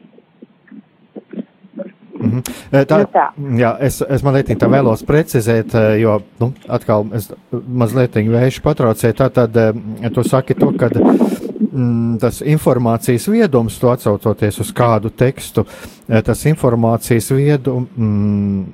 [2.22, 2.86] Mm -hmm.
[2.86, 3.26] Tā, nu tā.
[3.58, 7.32] Jā, es, es mazliet tā vēlos precizēt, eh, jo nu, atkal es
[7.68, 9.16] mazliet vējuši patraucēt.
[9.16, 9.50] Tātad
[10.14, 10.88] tu saki to, ka
[12.20, 15.64] tas informācijas viedums, tu atsaucoties uz kādu tekstu,
[16.06, 17.88] tas informācijas viedums.
[17.96, 18.72] Mm,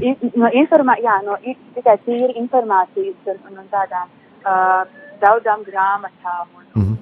[0.00, 1.36] in, no, informā, jā, no
[1.74, 4.84] tikai tīri informācijas un, un, un tādām uh,
[5.22, 6.96] daudzām grāmatām un, mm -hmm.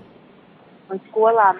[0.90, 1.56] un skolām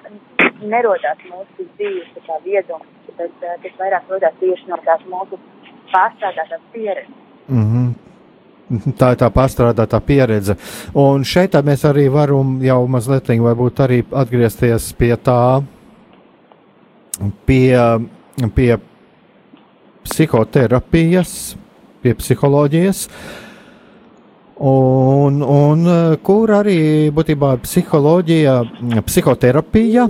[0.62, 5.38] nerodās mūsu dzīves tā viedums, bet uh, tas vairāk rodās tieši no tās mūsu
[5.92, 7.14] pārstrādātās pieredzes.
[7.48, 7.81] Mm -hmm.
[8.98, 10.56] Tā ir tā pārstrādātā pieredze.
[10.98, 15.62] Un šeit mēs arī varam jau mazliet varbūt arī atgriezties pie tā,
[17.46, 17.76] pie,
[18.56, 18.70] pie
[20.06, 21.54] psihoterapijas,
[22.02, 23.06] pie psiholoģijas.
[24.62, 25.86] Un, un
[26.22, 28.58] kur arī būtībā psiholoģija,
[29.08, 30.06] psihoterapija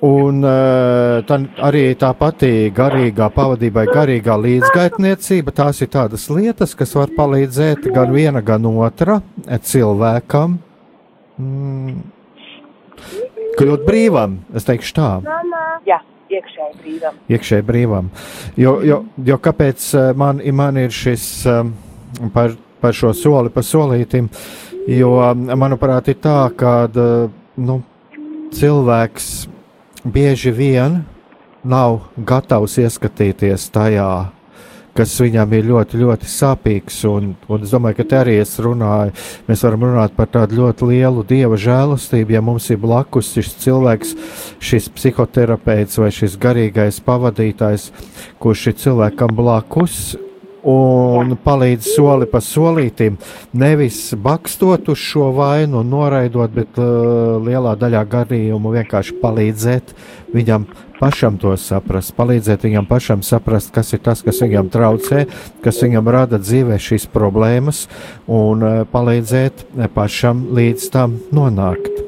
[0.00, 7.12] Un uh, arī tā pati garīgā pavadība, garīgā līdzgaitniecība, tās ir tādas lietas, kas var
[7.12, 10.56] palīdzēt gan viena, gan otra cilvēkam
[11.36, 11.98] mm,
[13.60, 14.40] kļūt brīvam.
[14.56, 15.10] Es teikšu tā.
[15.88, 16.00] Jā.
[16.30, 17.14] Iekšēji brīvam.
[17.26, 18.10] Iekšēji brīvam.
[18.56, 21.72] Jo, jo, jo kāpēc eh, man, man ir šis um,
[22.34, 24.30] par, par šo soli pa solītim?
[24.88, 25.16] Jo,
[25.58, 26.86] manuprāt, ir tā, ka
[27.60, 27.80] nu,
[28.56, 29.26] cilvēks
[30.04, 31.02] bieži vien
[31.64, 34.30] nav gatavs ieskatīties tajā,
[34.96, 37.02] kas viņam ir ļoti, ļoti sāpīgs.
[37.10, 39.12] Un, un es domāju, ka te arī es runāju,
[39.48, 44.16] mēs varam runāt par tādu ļoti lielu dieva žēlastību, ja mums ir blakus šis cilvēks,
[44.62, 47.90] šis psihoterapeits vai šis garīgais pavadītājs,
[48.40, 50.16] kurš ir cilvēkam blakus
[50.66, 53.16] un palīdz soli pa solītim,
[53.56, 59.94] nevis bakstot uz šo vainu noraidot, bet uh, lielā daļā gadījumu vienkārši palīdzēt
[60.34, 60.66] viņam
[61.00, 65.24] pašam to saprast, palīdzēt viņam pašam saprast, kas ir tas, kas viņam traucē,
[65.64, 67.86] kas viņam rada dzīvē šīs problēmas,
[68.28, 72.06] un uh, palīdzēt pašam līdz tam nonākt.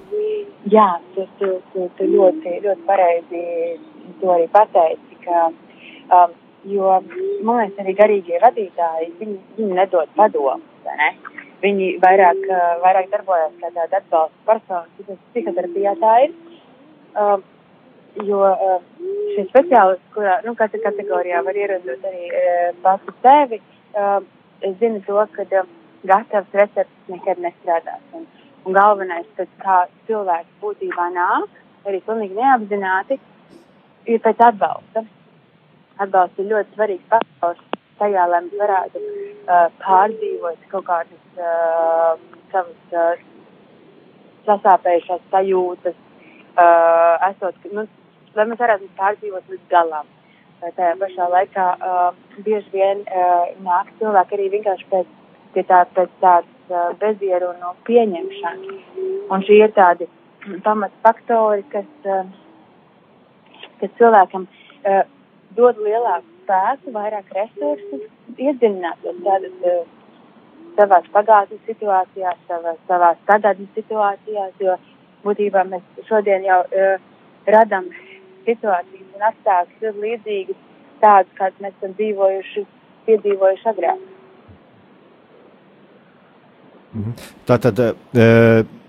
[0.71, 3.41] Jā, tu, tu, tu, tu ļoti, ļoti pareizi
[4.21, 7.01] to arī pateici, ka um, Jo,
[7.43, 11.09] man liekas, arī garīgie vadītāji, viņi, viņi nedod padomus, ne?
[11.63, 12.43] Viņi vairāk,
[12.83, 16.37] vairāk darbojas kā tāda atbalsta persona, psihoterapijā tā ir.
[17.13, 17.43] Uh,
[18.27, 18.77] jo uh,
[19.35, 23.59] šie speciālisti, kurā, nu, katra kategorijā var ierunāt arī uh, pats sevi,
[23.95, 24.21] uh,
[24.63, 25.73] es zinu to, ka uh,
[26.09, 28.03] gatavs recepts nekad nestrādās.
[28.17, 28.29] Un,
[28.67, 33.19] un galvenais, kad kā cilvēks būtībā nāk, arī pilnīgi neapzināti,
[34.07, 35.05] ir pēc atbalsta
[36.05, 37.63] atbalsts ir ļoti svarīgs faktors
[38.01, 42.17] tajā, lai mēs varētu uh, pārdzīvot kaut kādas uh,
[42.53, 43.29] savas uh,
[44.47, 45.99] sasāpējušās sajūtas,
[46.57, 47.87] uh, esot, nu,
[48.37, 50.11] lai mēs varētu pārdzīvot līdz galam.
[50.63, 52.03] Uh, tajā pašā laikā uh,
[52.47, 55.15] bieži vien uh, nāk cilvēki arī vienkārši pēc,
[55.55, 59.01] pie tā, pēc tādas uh, bezieru un no pieņemšanas.
[59.33, 60.09] Un šie ir tādi
[60.67, 62.23] pamatfaktori, kas, uh,
[63.83, 65.03] kas cilvēkam uh,
[65.57, 69.83] dod lielāku spēku, vairāk resursus, iedziļinātos tādas uh,
[70.79, 74.77] savās pagātnes situācijās, savās, savās tagadnes situācijās, jo
[75.27, 76.97] būtībā mēs šodien jau uh,
[77.47, 77.89] radam
[78.47, 80.63] situācijas un apstākļus līdzīgas
[81.03, 82.65] tādas, kādas mēs esam dzīvojuši,
[83.09, 84.09] piedzīvojuši agrāk.
[86.93, 87.13] Mhm.
[87.49, 88.81] Tātad, uh,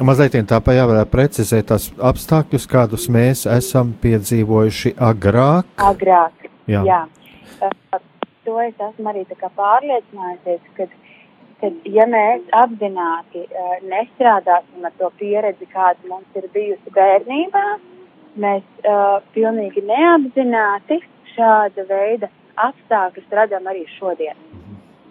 [0.00, 5.66] Mazliet tā jāvarētu precizēt tās apstākļus, kādus mēs esam piedzīvojuši agrāk.
[5.84, 6.80] Agrāk, jā.
[6.88, 7.00] jā.
[7.60, 7.98] Uh,
[8.46, 10.86] to es esmu arī pārliecinājusies, ka,
[11.60, 17.66] ka ja mēs apzināti uh, nestrādāsim ar to pieredzi, kāda mums ir bijusi bērnībā,
[18.40, 21.02] mēs uh, pilnīgi neapzināti
[21.34, 24.40] šāda veida apstākļus radām arī šodien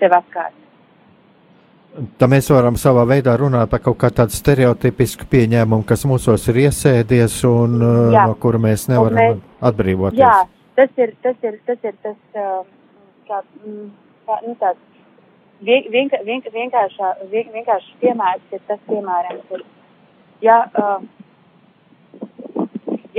[0.02, 0.61] sev apkārt.
[1.92, 7.42] Tā mēs varam savā veidā runāt par kaut kādu stereotipisku pieņēmumu, kas mūsos ir iesēdies
[7.50, 8.28] un uh, jā.
[8.32, 10.22] no kura mēs nevaram mēs, atbrīvoties.
[10.22, 10.38] Jā,
[10.80, 12.62] tas ir tas, ir, tas, ir tas uh,
[13.28, 13.90] kā, mm,
[14.30, 14.80] kā, nu, tāds
[15.68, 19.62] vien, vien, vien, vienkāršā, vien, vienkāršs piemērs ir tas, piemēram, ka,
[20.48, 21.04] ja, uh,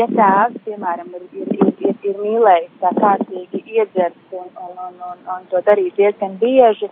[0.00, 5.00] ja tēvs, piemēram, ir, ir, ir, ir, ir mīlējis tā kārtīgi iedzert un, un, un,
[5.12, 6.88] un, un to darīt diezgan bieži,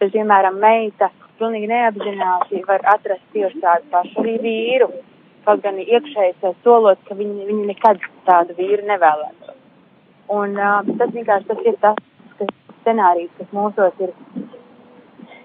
[0.00, 4.88] bet, piemēram, meita pilnīgi neapzināti var atrast tieši tādu pašu arī vīru,
[5.46, 9.56] kaut gan iekšēji solot, ka viņi, viņi nekad tādu vīru nevēlētos.
[10.38, 12.00] Un uh, tas vienkārši tas ir tas,
[12.40, 14.12] kas scenārijs, kas mūsos ir,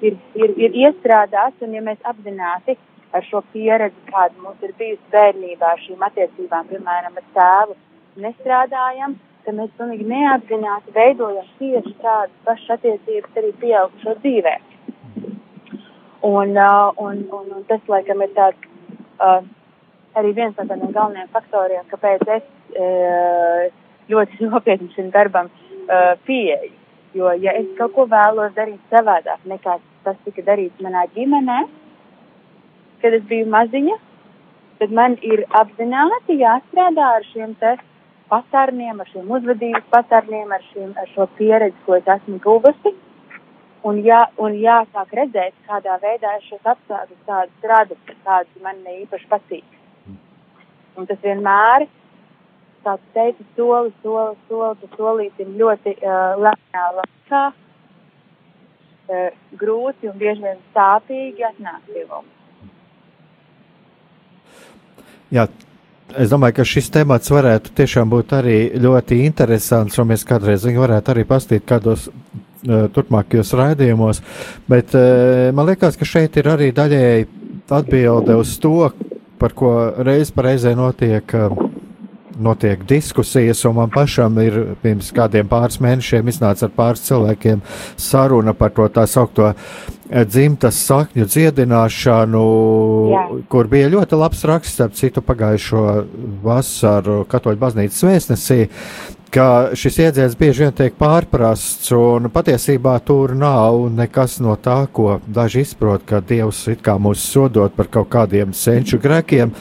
[0.02, 2.76] ir, ir, ir iestrādāts, un ja mēs apzināti
[3.14, 7.78] ar šo pieredzi, kāda mums ir bijusi bērnībā, ar šīm attiecībām, piemēram, ar tēvu,
[8.26, 9.16] nestrādājam,
[9.46, 14.54] ka mēs pilnīgi neapzināti veidojam tieši tādas pašas attiecības arī pieaugušo dzīvē.
[16.24, 18.70] Un, uh, un, un, un tas, laikam, ir tāds
[19.20, 19.42] uh,
[20.20, 22.46] arī viens no tādiem galvenajiem faktoriem, kāpēc es
[22.80, 23.68] uh,
[24.12, 26.72] ļoti nopietni šim darbam uh, pieeju.
[27.14, 31.60] Jo, ja es kaut ko vēlos darīt savādāk nekā tas tika darīts manā ģimenē,
[33.04, 33.98] kad es biju maziņa,
[34.80, 37.76] tad man ir apzināti jāstrādā ar šiem te
[38.34, 42.98] patārniem, ar šiem uzvedības patārniem, ar, šiem, ar šo pieredzi, ko es esmu guvusi.
[43.88, 49.02] un, jā, un jāsāk redzēt, kādā veidā es šos apstākļus tādus radu, kādi man ne
[49.04, 49.80] īpaši patīk.
[50.98, 51.88] Un tas vienmēr,
[52.86, 57.44] kā tu teici, soli, soli, soli, pa solītim ļoti uh, lēnā laikā,
[59.10, 59.28] uh,
[59.60, 62.40] grūti un bieži vien sāpīgi atnāk pie mums.
[65.34, 65.48] Jā,
[66.20, 70.84] Es domāju, ka šis temats varētu tiešām būt arī ļoti interesants, un mēs kādreiz viņu
[70.84, 74.22] varētu arī pastīt kādos uh, turpmākajos raidījumos.
[74.70, 77.28] Bet uh, man liekas, ka šeit ir arī daļēji
[77.74, 78.92] atbilde uz to,
[79.42, 79.74] par ko
[80.06, 81.34] reiz pa reizē notiek.
[81.34, 81.73] Uh,
[82.40, 87.62] notiek diskusijas, un man pašam ir pirms kādiem pāris mēnešiem iznāca ar pāris cilvēkiem
[88.00, 89.54] saruna par to tā saukto
[90.10, 92.44] dzimtas sakņu dziedināšanu,
[93.14, 93.24] Jā.
[93.50, 95.84] kur bija ļoti labs raksts, ap citu pagājušo
[96.44, 98.60] vasaru Katoļu baznīcas vēstnesī,
[99.34, 105.18] ka šis iedziens bieži vien tiek pārprasts, un patiesībā tur nav nekas no tā, ko
[105.26, 109.54] daži izprot, ka Dievs it kā mūs sodot par kaut kādiem senču grēkiem.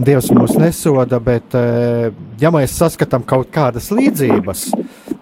[0.00, 2.08] Dievs mūs nesoda, bet eh,
[2.40, 4.64] ja mēs saskatām kaut kādas līdzības,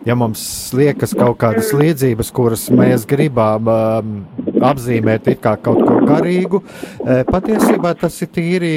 [0.07, 0.47] ja mums
[0.77, 4.15] liekas kaut kādas līdzības, kuras mēs gribam um,
[4.63, 8.75] apzīmēt kā kaut ko garīgu, e, patiesībā tas ir tīri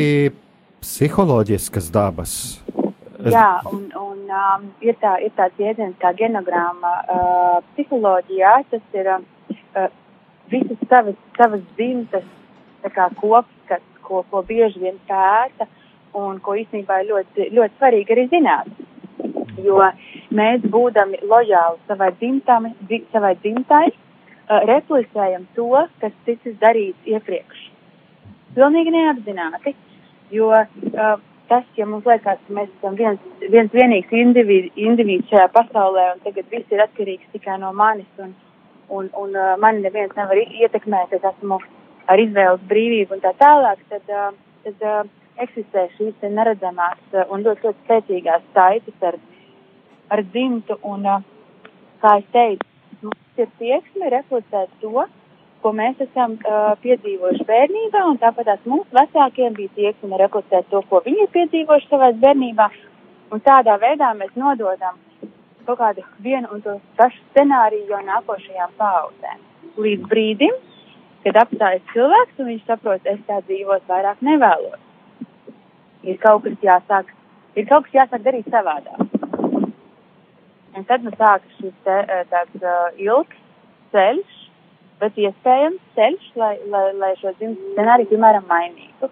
[0.81, 2.35] psiholoģiskas dabas.
[3.19, 9.09] Jā, un, un um, ir, tā, ir tāds jēdziens kā genogramma uh, psiholoģijā, tas ir
[9.11, 9.89] uh,
[10.47, 12.23] visas savas, savas dzimtas
[13.19, 15.67] kopskats, ko, ko bieži vien pēta
[16.15, 18.71] un ko īstenībā ir ļoti, ļoti svarīgi arī zināt.
[19.59, 19.83] Jo
[20.31, 22.69] mēs, būdami lojāli savai, dzimtam,
[23.11, 27.67] savai dzimtai, uh, replicējam to, kas ticis darīts iepriekš.
[28.55, 29.75] Pilnīgi neapzināti,
[30.31, 31.19] jo uh,
[31.49, 33.23] tas, ja mums liekas, ka mēs esam viens,
[33.53, 38.35] viens vienīgs individs individ šajā pasaulē un tagad viss ir atkarīgs tikai no manis un,
[38.89, 41.59] un, un uh, mani neviens nevar ietekmēt, es esmu
[42.09, 44.29] ar izvēles brīvību un tā tālāk, tad, uh,
[44.65, 45.01] tad uh,
[45.43, 49.19] eksistē šīs neredzamās uh, un ļoti, ļoti spēcīgās saites ar,
[50.13, 51.71] ar dzimtu un, uh,
[52.03, 52.67] kā es teicu,
[53.03, 55.05] mums ir tieksme reflektēt to,
[55.63, 60.81] ko mēs esam uh, piedzīvojuši bērnībā, un tāpat tās mūsu vecākiem bija tieksme reflektēt to,
[60.89, 62.69] ko viņi ir piedzīvojuši savā bērnībā,
[63.33, 64.97] un tādā veidā mēs nododam
[65.67, 69.43] kaut kādu vienu un to pašu scenāriju jau nākošajām paudzēm.
[69.83, 70.55] Līdz brīdim,
[71.25, 74.79] kad apstājas cilvēks un viņš saprot, es tā dzīvot vairāk nevēlos.
[76.07, 77.11] Ir kaut kas jāsāk,
[77.59, 79.05] ir kaut kas jāsāk darīt savādāk.
[80.79, 81.97] Un tad nu sākas šis te,
[82.31, 83.37] tāds uh, ilgs
[83.93, 84.38] ceļš,
[84.99, 89.09] bet iespējams ceļš, lai, lai, lai šo dzimtas scenāriju, piemēram, mainītu.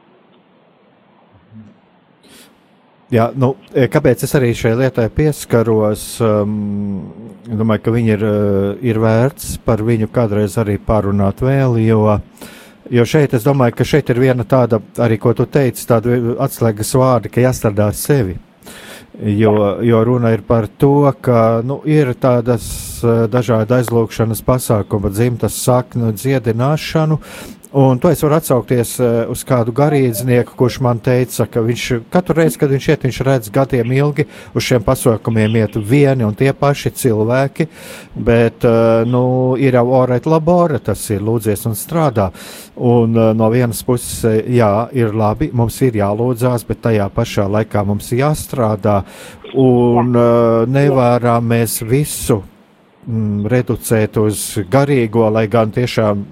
[3.08, 6.02] Jā, nu, kāpēc es arī šai lietai pieskaros?
[6.24, 8.26] Um, domāju, ka viņi ir,
[8.84, 12.18] ir vērts par viņu kādreiz arī pārunāt vēl, jo,
[12.92, 16.92] jo šeit es domāju, ka šeit ir viena tāda, arī ko tu teici, tāda atslēgas
[17.00, 18.36] vārdi, ka jāstrādā sevi.
[19.26, 22.68] Jo, jo runa ir par to, ka nu, ir tādas
[23.01, 27.18] uh, dažādas aizlūgšanas pasākuma, dzimtas saknu dziedināšanu,
[27.78, 32.34] Un to es varu atsaukties uh, uz kādu garīdznieku, kurš man teica, ka viņš katru
[32.40, 34.24] reizi, kad viņš iet, viņš redz gadiem ilgi
[34.58, 37.68] uz šiem pasaukumiem iet vieni un tie paši cilvēki,
[38.18, 39.22] bet, uh, nu,
[39.62, 42.32] ir jau orēt labora, tas ir lūdzies un strādā.
[42.82, 47.86] Un uh, no vienas puses, jā, ir labi, mums ir jālūdzās, bet tajā pašā laikā
[47.86, 49.04] mums jāstrādā
[49.54, 50.18] un
[50.74, 52.40] nevaram mēs visu
[53.06, 56.26] mm, reducēt uz garīgo, lai gan tiešām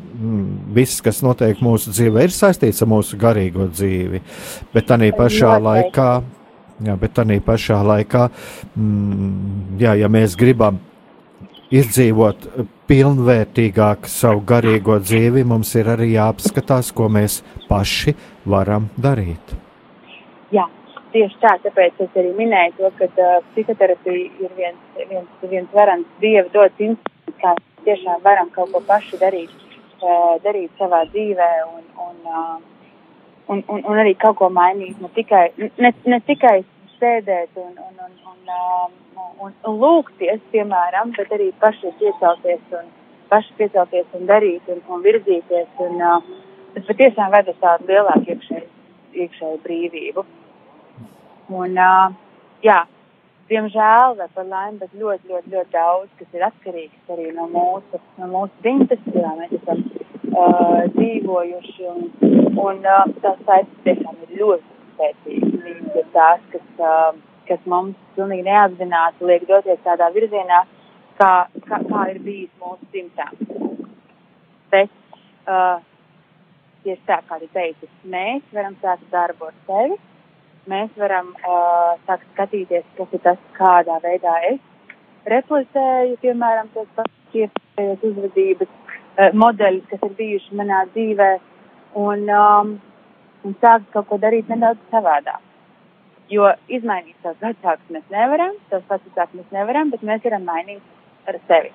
[0.76, 4.22] viss, kas notiek mūsu dzīvē, ir saistīts ar mūsu garīgo dzīvi.
[4.74, 6.10] Bet tā pašā laikā,
[6.88, 8.30] jā, bet tā pašā laikā,
[8.76, 10.80] mm, jā, ja mēs gribam
[11.74, 12.48] izdzīvot
[12.90, 19.56] pilnvērtīgāk savu garīgo dzīvi, mums ir arī jāapskatās, ko mēs paši varam darīt.
[20.54, 20.68] Jā,
[21.16, 26.22] tieši tā, tāpēc es arī minēju to, ka uh, psihoterapija ir viens, viens, viens varants
[26.22, 27.56] dievu dots instruments, kā
[27.86, 29.65] tiešām varam kaut ko paši darīt
[30.44, 32.18] darīt savā dzīvē un, un,
[33.48, 35.00] un, un, un arī kaut ko mainīt.
[35.02, 36.64] Ne tikai, ne, ne tikai
[37.00, 42.90] sēdēt un, un, un, un, un, un lūgties, piemēram, bet arī paši piecelties un,
[43.30, 45.70] paši piecelties un darīt un, un virzīties.
[45.86, 46.02] Un,
[46.76, 48.68] tas patiešām ved uz tādu lielāku iekšēju,
[49.26, 50.26] iekšēju brīvību.
[51.56, 51.80] Un,
[52.66, 52.80] jā,
[53.50, 58.02] diemžēl, vai par laimi, bet ļoti, ļoti, ļoti daudz, kas ir atkarīgs arī no mūsu,
[58.20, 62.08] no mūsu dzimtes, kurā mēs esam uh, dzīvojuši, un,
[62.66, 65.58] un uh, tās saites tiešām ir ļoti spēcīgas.
[65.66, 67.12] Viņas ir tās, kas, uh,
[67.50, 70.64] kas mums pilnīgi neapzināti liek doties tādā virzienā,
[71.20, 71.34] kā,
[71.68, 73.38] kā, kā ir bijis mūsu dzimtām.
[74.74, 74.92] Bet
[75.46, 75.78] uh,
[76.86, 80.02] tieši tā, kā tu teici, mēs varam sākt darbu ar sevi,
[80.72, 84.62] mēs varam uh, sākt skatīties, kas ir tas, kādā veidā es
[85.30, 91.32] replicēju, piemēram, tos pašus iespējas uzvedības uh, modeļus, kas ir bijuši manā dzīvē,
[92.02, 92.76] un, um,
[93.46, 95.42] un sākt kaut ko darīt nedaudz savādāk.
[96.30, 101.38] Jo izmainīt savus vecākus mēs nevaram, savus vecākus mēs nevaram, bet mēs varam mainīt ar
[101.50, 101.74] sevi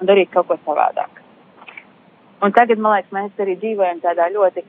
[0.00, 1.20] un darīt kaut ko savādāk.
[2.44, 4.62] Un tagad, man liekas, mēs arī dzīvojam tādā ļoti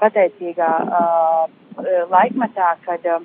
[0.00, 1.42] pateicīgā uh,
[2.10, 3.22] laikmetā, kad uh,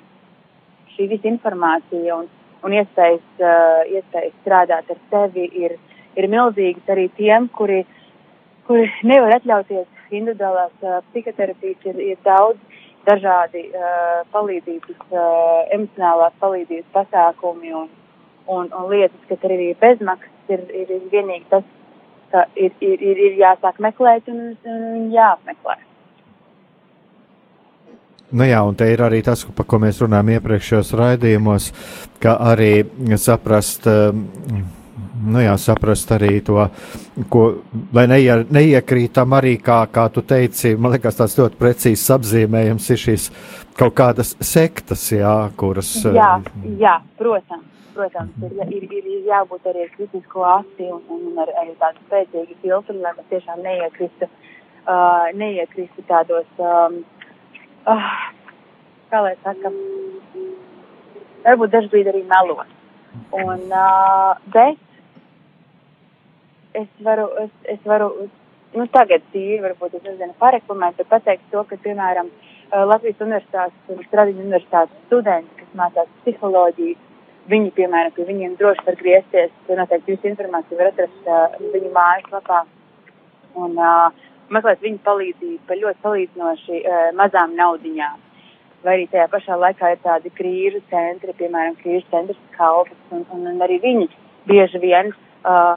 [0.94, 2.30] šī visa informācija un,
[2.64, 5.76] un iespējas, uh, iespējas strādāt ar sevi ir,
[6.16, 7.84] ir milzīgas arī tiem, kuri,
[8.68, 13.62] kuri nevar atļauties individuālās psihoterapijas, ir, ir daudz dažādi
[14.34, 15.02] palīdzības,
[15.74, 17.88] emocionālās palīdzības pasākumi un,
[18.46, 21.66] un, un lietas, kas arī bezmaksas, ir, ir, vienīgi tas,
[22.32, 25.78] ka ir, ir, ir jāsāk meklēt un, un jāapmeklē.
[28.34, 31.68] Nu jā, un te ir arī tas, par ko mēs runājam iepriekšējos raidījumos,
[32.22, 32.72] ka arī
[33.22, 33.86] saprast,
[35.26, 36.58] nu jā, saprast arī to,
[37.30, 37.44] ko,
[37.94, 43.02] lai neie, neiekrītam arī, kā, kā tu teici, man liekas, tāds ļoti precīzs apzīmējums ir
[43.04, 43.30] šīs
[43.78, 45.94] kaut kādas sektas, jā, kuras.
[46.10, 46.34] Jā,
[46.82, 51.70] jā, protams protams, ir, ir, ir, jābūt arī ar kritisko asi un, un, ar, ar
[51.80, 57.00] tādu spēcīgu filtru, lai mēs tiešām neiekristu, uh, neiekristu tādos, um,
[57.90, 58.08] uh,
[59.12, 59.72] kā lai saka,
[61.46, 62.74] varbūt dažbrīd arī melos.
[63.32, 64.80] Un, uh, bet
[66.76, 68.10] es varu, es, es varu,
[68.76, 72.30] nu tagad tīri, varbūt es nezinu, pareklamēt, bet pateikt to, ka, piemēram,
[72.66, 76.96] Latvijas universitātes un Stradiņu universitātes studenti, kas mācās psiholoģiju,
[77.50, 79.52] viņi, piemēram, pie viņiem droši var griezties.
[79.70, 82.64] Noteikti jūsu informāciju var atrast uh, viņu mājaslapā
[83.62, 88.22] un uh, meklēt viņu palīdzību par ļoti salīdzinoši uh, mazām naudiņām.
[88.84, 93.48] Vai arī tajā pašā laikā ir tādi krīžu centri, piemēram, krīžu centrs kalpas, un, un,
[93.50, 94.06] un arī viņi
[94.46, 95.74] bieži vien uh,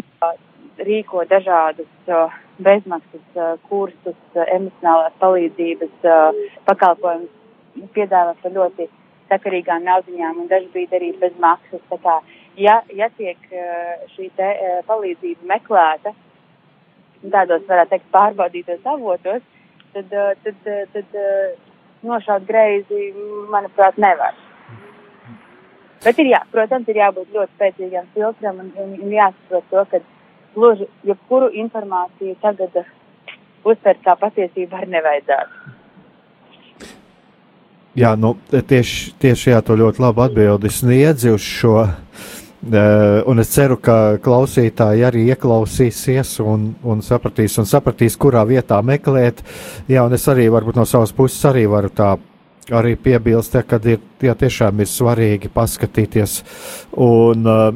[0.86, 7.36] rīko dažādus uh, bezmaksas uh, kursus, uh, emocionālās palīdzības uh, pakalpojumus,
[7.96, 8.90] piedāvā par ļoti
[9.30, 11.82] sakarīgām naudiņām un dažbrīd arī bez maksas.
[11.92, 12.18] Tā kā,
[12.60, 16.14] ja, ja tiek eh, šī te eh, palīdzība meklēta
[17.28, 19.42] tādos, varētu teikt, pārbaudītos avotos,
[19.94, 21.18] tad, eh, tad, tad, tad
[22.08, 23.10] nošaut greizi,
[23.52, 24.38] manuprāt, nevar.
[26.04, 30.00] Bet ir jā, protams, ir jābūt ļoti spēcīgam filtram un, un, un jāsaprot to, ka
[30.56, 32.80] gluži jebkuru informāciju tagad
[33.68, 35.76] uztvert kā patiesību arī nevajadzētu.
[38.00, 41.82] Jā, nu, tieši, tieši jā, to ļoti labi atbildi sniedzi uz šo.
[41.84, 48.82] Uh, un es ceru, ka klausītāji arī ieklausīsies un, un, sapratīs, un sapratīs, kurā vietā
[48.84, 49.44] meklēt.
[49.88, 52.18] Jā, un es arī varbūt no savas puses arī varu tā
[52.70, 56.36] arī piebilst, ja, ka ir, jā, tiešām ir svarīgi paskatīties
[57.02, 57.72] un uh,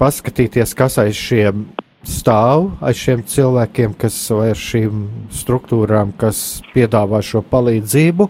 [0.00, 1.66] paskatīties, kas aiz šiem
[2.08, 5.02] stāv aiz šiem cilvēkiem, kas vai ar šīm
[5.34, 8.28] struktūrām, kas piedāvā šo palīdzību.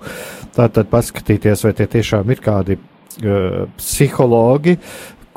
[0.56, 4.78] Tātad paskatīties, vai tie tiešām ir kādi uh, psihologi,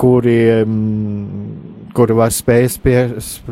[0.02, 0.72] kuriem,
[1.96, 2.78] kuri var spējas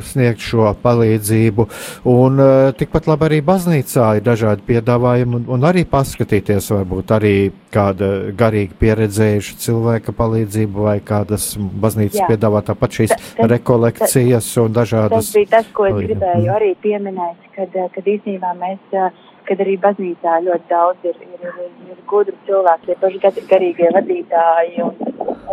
[0.09, 1.65] sniegt šo palīdzību.
[2.09, 7.35] Un uh, tikpat labi arī baznīcā ir dažādi piedāvājumi, un, un arī paskatīties, varbūt arī
[7.73, 12.29] kāda garīgi pieredzējuša cilvēka palīdzību vai kādas baznīcas Jā.
[12.31, 15.29] piedāvā tāpat šīs tas, rekolekcijas un dažādas.
[15.29, 19.01] Tas bija tas, ko es gribēju arī pieminēt, kad, kad īstenībā mēs
[19.49, 24.83] kad arī baznīcā ļoti daudz ir, ir, ir, ir gudri cilvēki, tie paši garīgie vadītāji
[24.85, 24.99] un,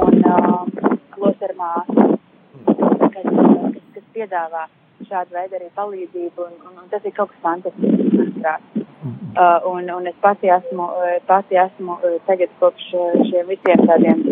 [0.05, 0.76] un um,
[1.17, 2.17] klostermāsas,
[2.67, 4.67] kas, kas, kas piedāvā
[5.07, 8.63] šādu veidu arī palīdzību, un, un, un tas ir kaut kas fantastisks, manuprāt.
[9.37, 10.89] Uh, un, un es pati esmu,
[11.29, 14.23] pati esmu uh, tagad kopš uh, šiem visiem tādiem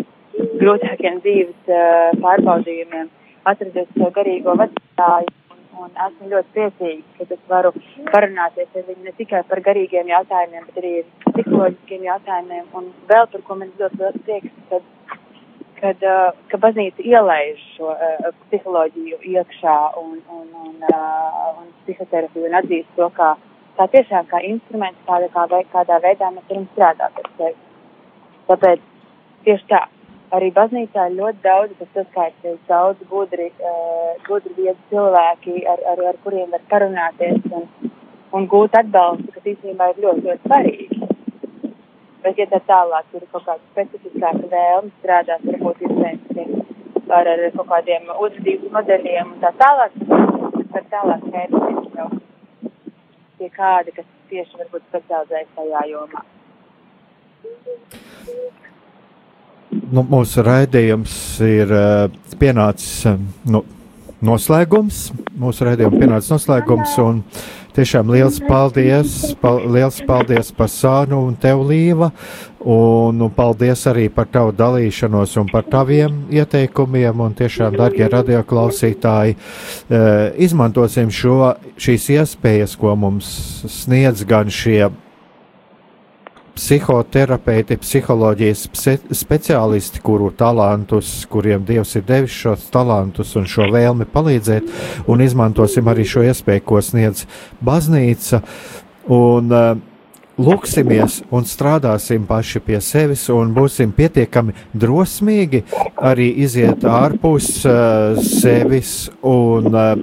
[0.59, 3.11] grūtākiem dzīves uh, pārbaudījumiem
[3.45, 5.33] atradusi savu garīgo vadītāju
[5.83, 7.71] un esmu ļoti priecīga, ka es varu
[8.11, 10.93] parunāties ar viņu ne tikai par garīgiem jautājumiem, bet arī
[11.27, 12.69] psiholoģiskiem jautājumiem.
[12.79, 14.87] Un vēl par ko man ļoti liels prieks, kad,
[15.79, 22.47] kad, uh, ka baznīca ielaiž šo uh, psiholoģiju iekšā un, un, un, uh, un psihoterapiju
[22.49, 23.33] un atzīst to kā,
[23.77, 27.57] kā tiešām kā instruments, kādā, kā, kādā veidā mēs varam strādāt ar sevi.
[28.49, 28.85] Tāpēc
[29.47, 29.81] tieši tā,
[30.37, 36.05] arī baznīcā ir ļoti daudz, kas saskaitīs daudz gudri, uh, gudri viedi cilvēki, ar, ar,
[36.13, 37.67] ar kuriem var parunāties un,
[38.35, 40.84] un gūt atbalstu, kas īstenībā ir ļoti, ļoti svarīgi.
[42.25, 47.67] Bet, ja tā tālāk ir kaut kāda specifiskāka vēlme strādāt, varbūt iespējams ar, ar kaut
[47.69, 49.99] kādiem uzvedības modeļiem un tā tālāk,
[50.73, 52.07] tad tālāk mērķis jau
[53.37, 56.23] pie kāda, kas tieši varbūt specializējas tajā jomā.
[59.93, 61.15] Nu, mūsu raidījums
[61.45, 62.07] ir uh,
[62.41, 63.19] pienācis uh,
[63.51, 63.61] nu,
[64.25, 65.09] noslēgums.
[65.37, 66.95] Mūsu raidījuma pienācis noslēgums.
[67.03, 67.21] Un,
[67.75, 72.07] Tiešām liels paldies, pal, liels paldies par sānu un tev, Līva,
[72.63, 79.35] un, un paldies arī par tavu dalīšanos un par taviem ieteikumiem, un tiešām, dargie radioklausītāji,
[80.47, 83.27] izmantosim šo, šīs iespējas, ko mums
[83.81, 84.85] sniedz gan šie
[86.55, 88.65] psihoterapeiti, psiholoģijas
[89.11, 94.69] speciālisti, kuru talantus, kuriem Dievs ir devis šos talantus un šo vēlmi palīdzēt,
[95.11, 97.25] un izmantosim arī šo iespēju, ko sniedz
[97.65, 98.41] baznīca.
[99.11, 99.75] Un, uh,
[100.35, 105.61] Lūksimies un strādāsim paši pie sevis, un būsim pietiekami drosmīgi
[105.95, 109.93] arī iziet ārpus uh, sevis un uh,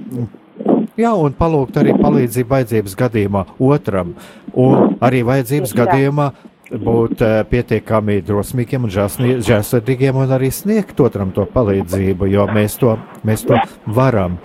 [0.93, 4.11] Jā, un palūgt arī palīdzību vajadzības gadījumā otram,
[4.53, 5.77] un arī vajadzības Jā.
[5.79, 6.27] gadījumā
[6.73, 12.93] būt uh, pietiekami drosmīgiem un žēlsirdīgiem un arī sniegt otram to palīdzību, jo mēs to,
[13.25, 13.57] mēs to
[13.89, 14.37] varam.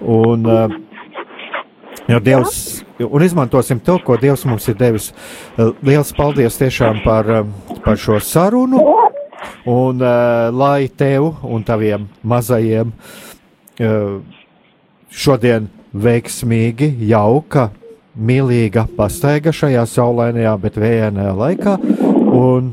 [0.00, 0.80] Un, uh,
[2.10, 5.12] Jo Dievs, un izmantosim to, ko Dievs mums ir devis.
[5.86, 7.28] Liels paldies tiešām par,
[7.84, 8.80] par šo sarunu,
[9.70, 14.18] un uh, lai tev un taviem mazajiem uh,
[15.12, 17.68] šodien veiksmīgi, jauka,
[18.16, 21.76] mīlīga pastaiga šajā saulainajā, bet vējainajā laikā,
[22.32, 22.72] un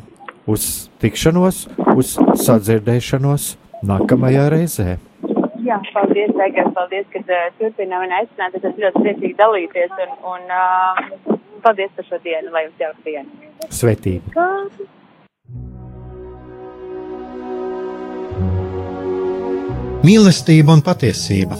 [0.50, 0.66] uz
[1.04, 1.66] tikšanos,
[1.96, 2.16] uz
[2.46, 3.54] sadzirdēšanos
[3.88, 4.98] nākamajā reizē.
[5.70, 8.56] Jā, paldies, Egar, paldies, ka uh, turpinām un aicināt.
[8.58, 13.04] Es esmu ļoti priecīgi dalīties un, un uh, paldies par šo dienu, lai jums jauka
[13.06, 13.30] diena.
[13.70, 14.48] Svetība!
[20.00, 21.60] Mīlestība un patiesība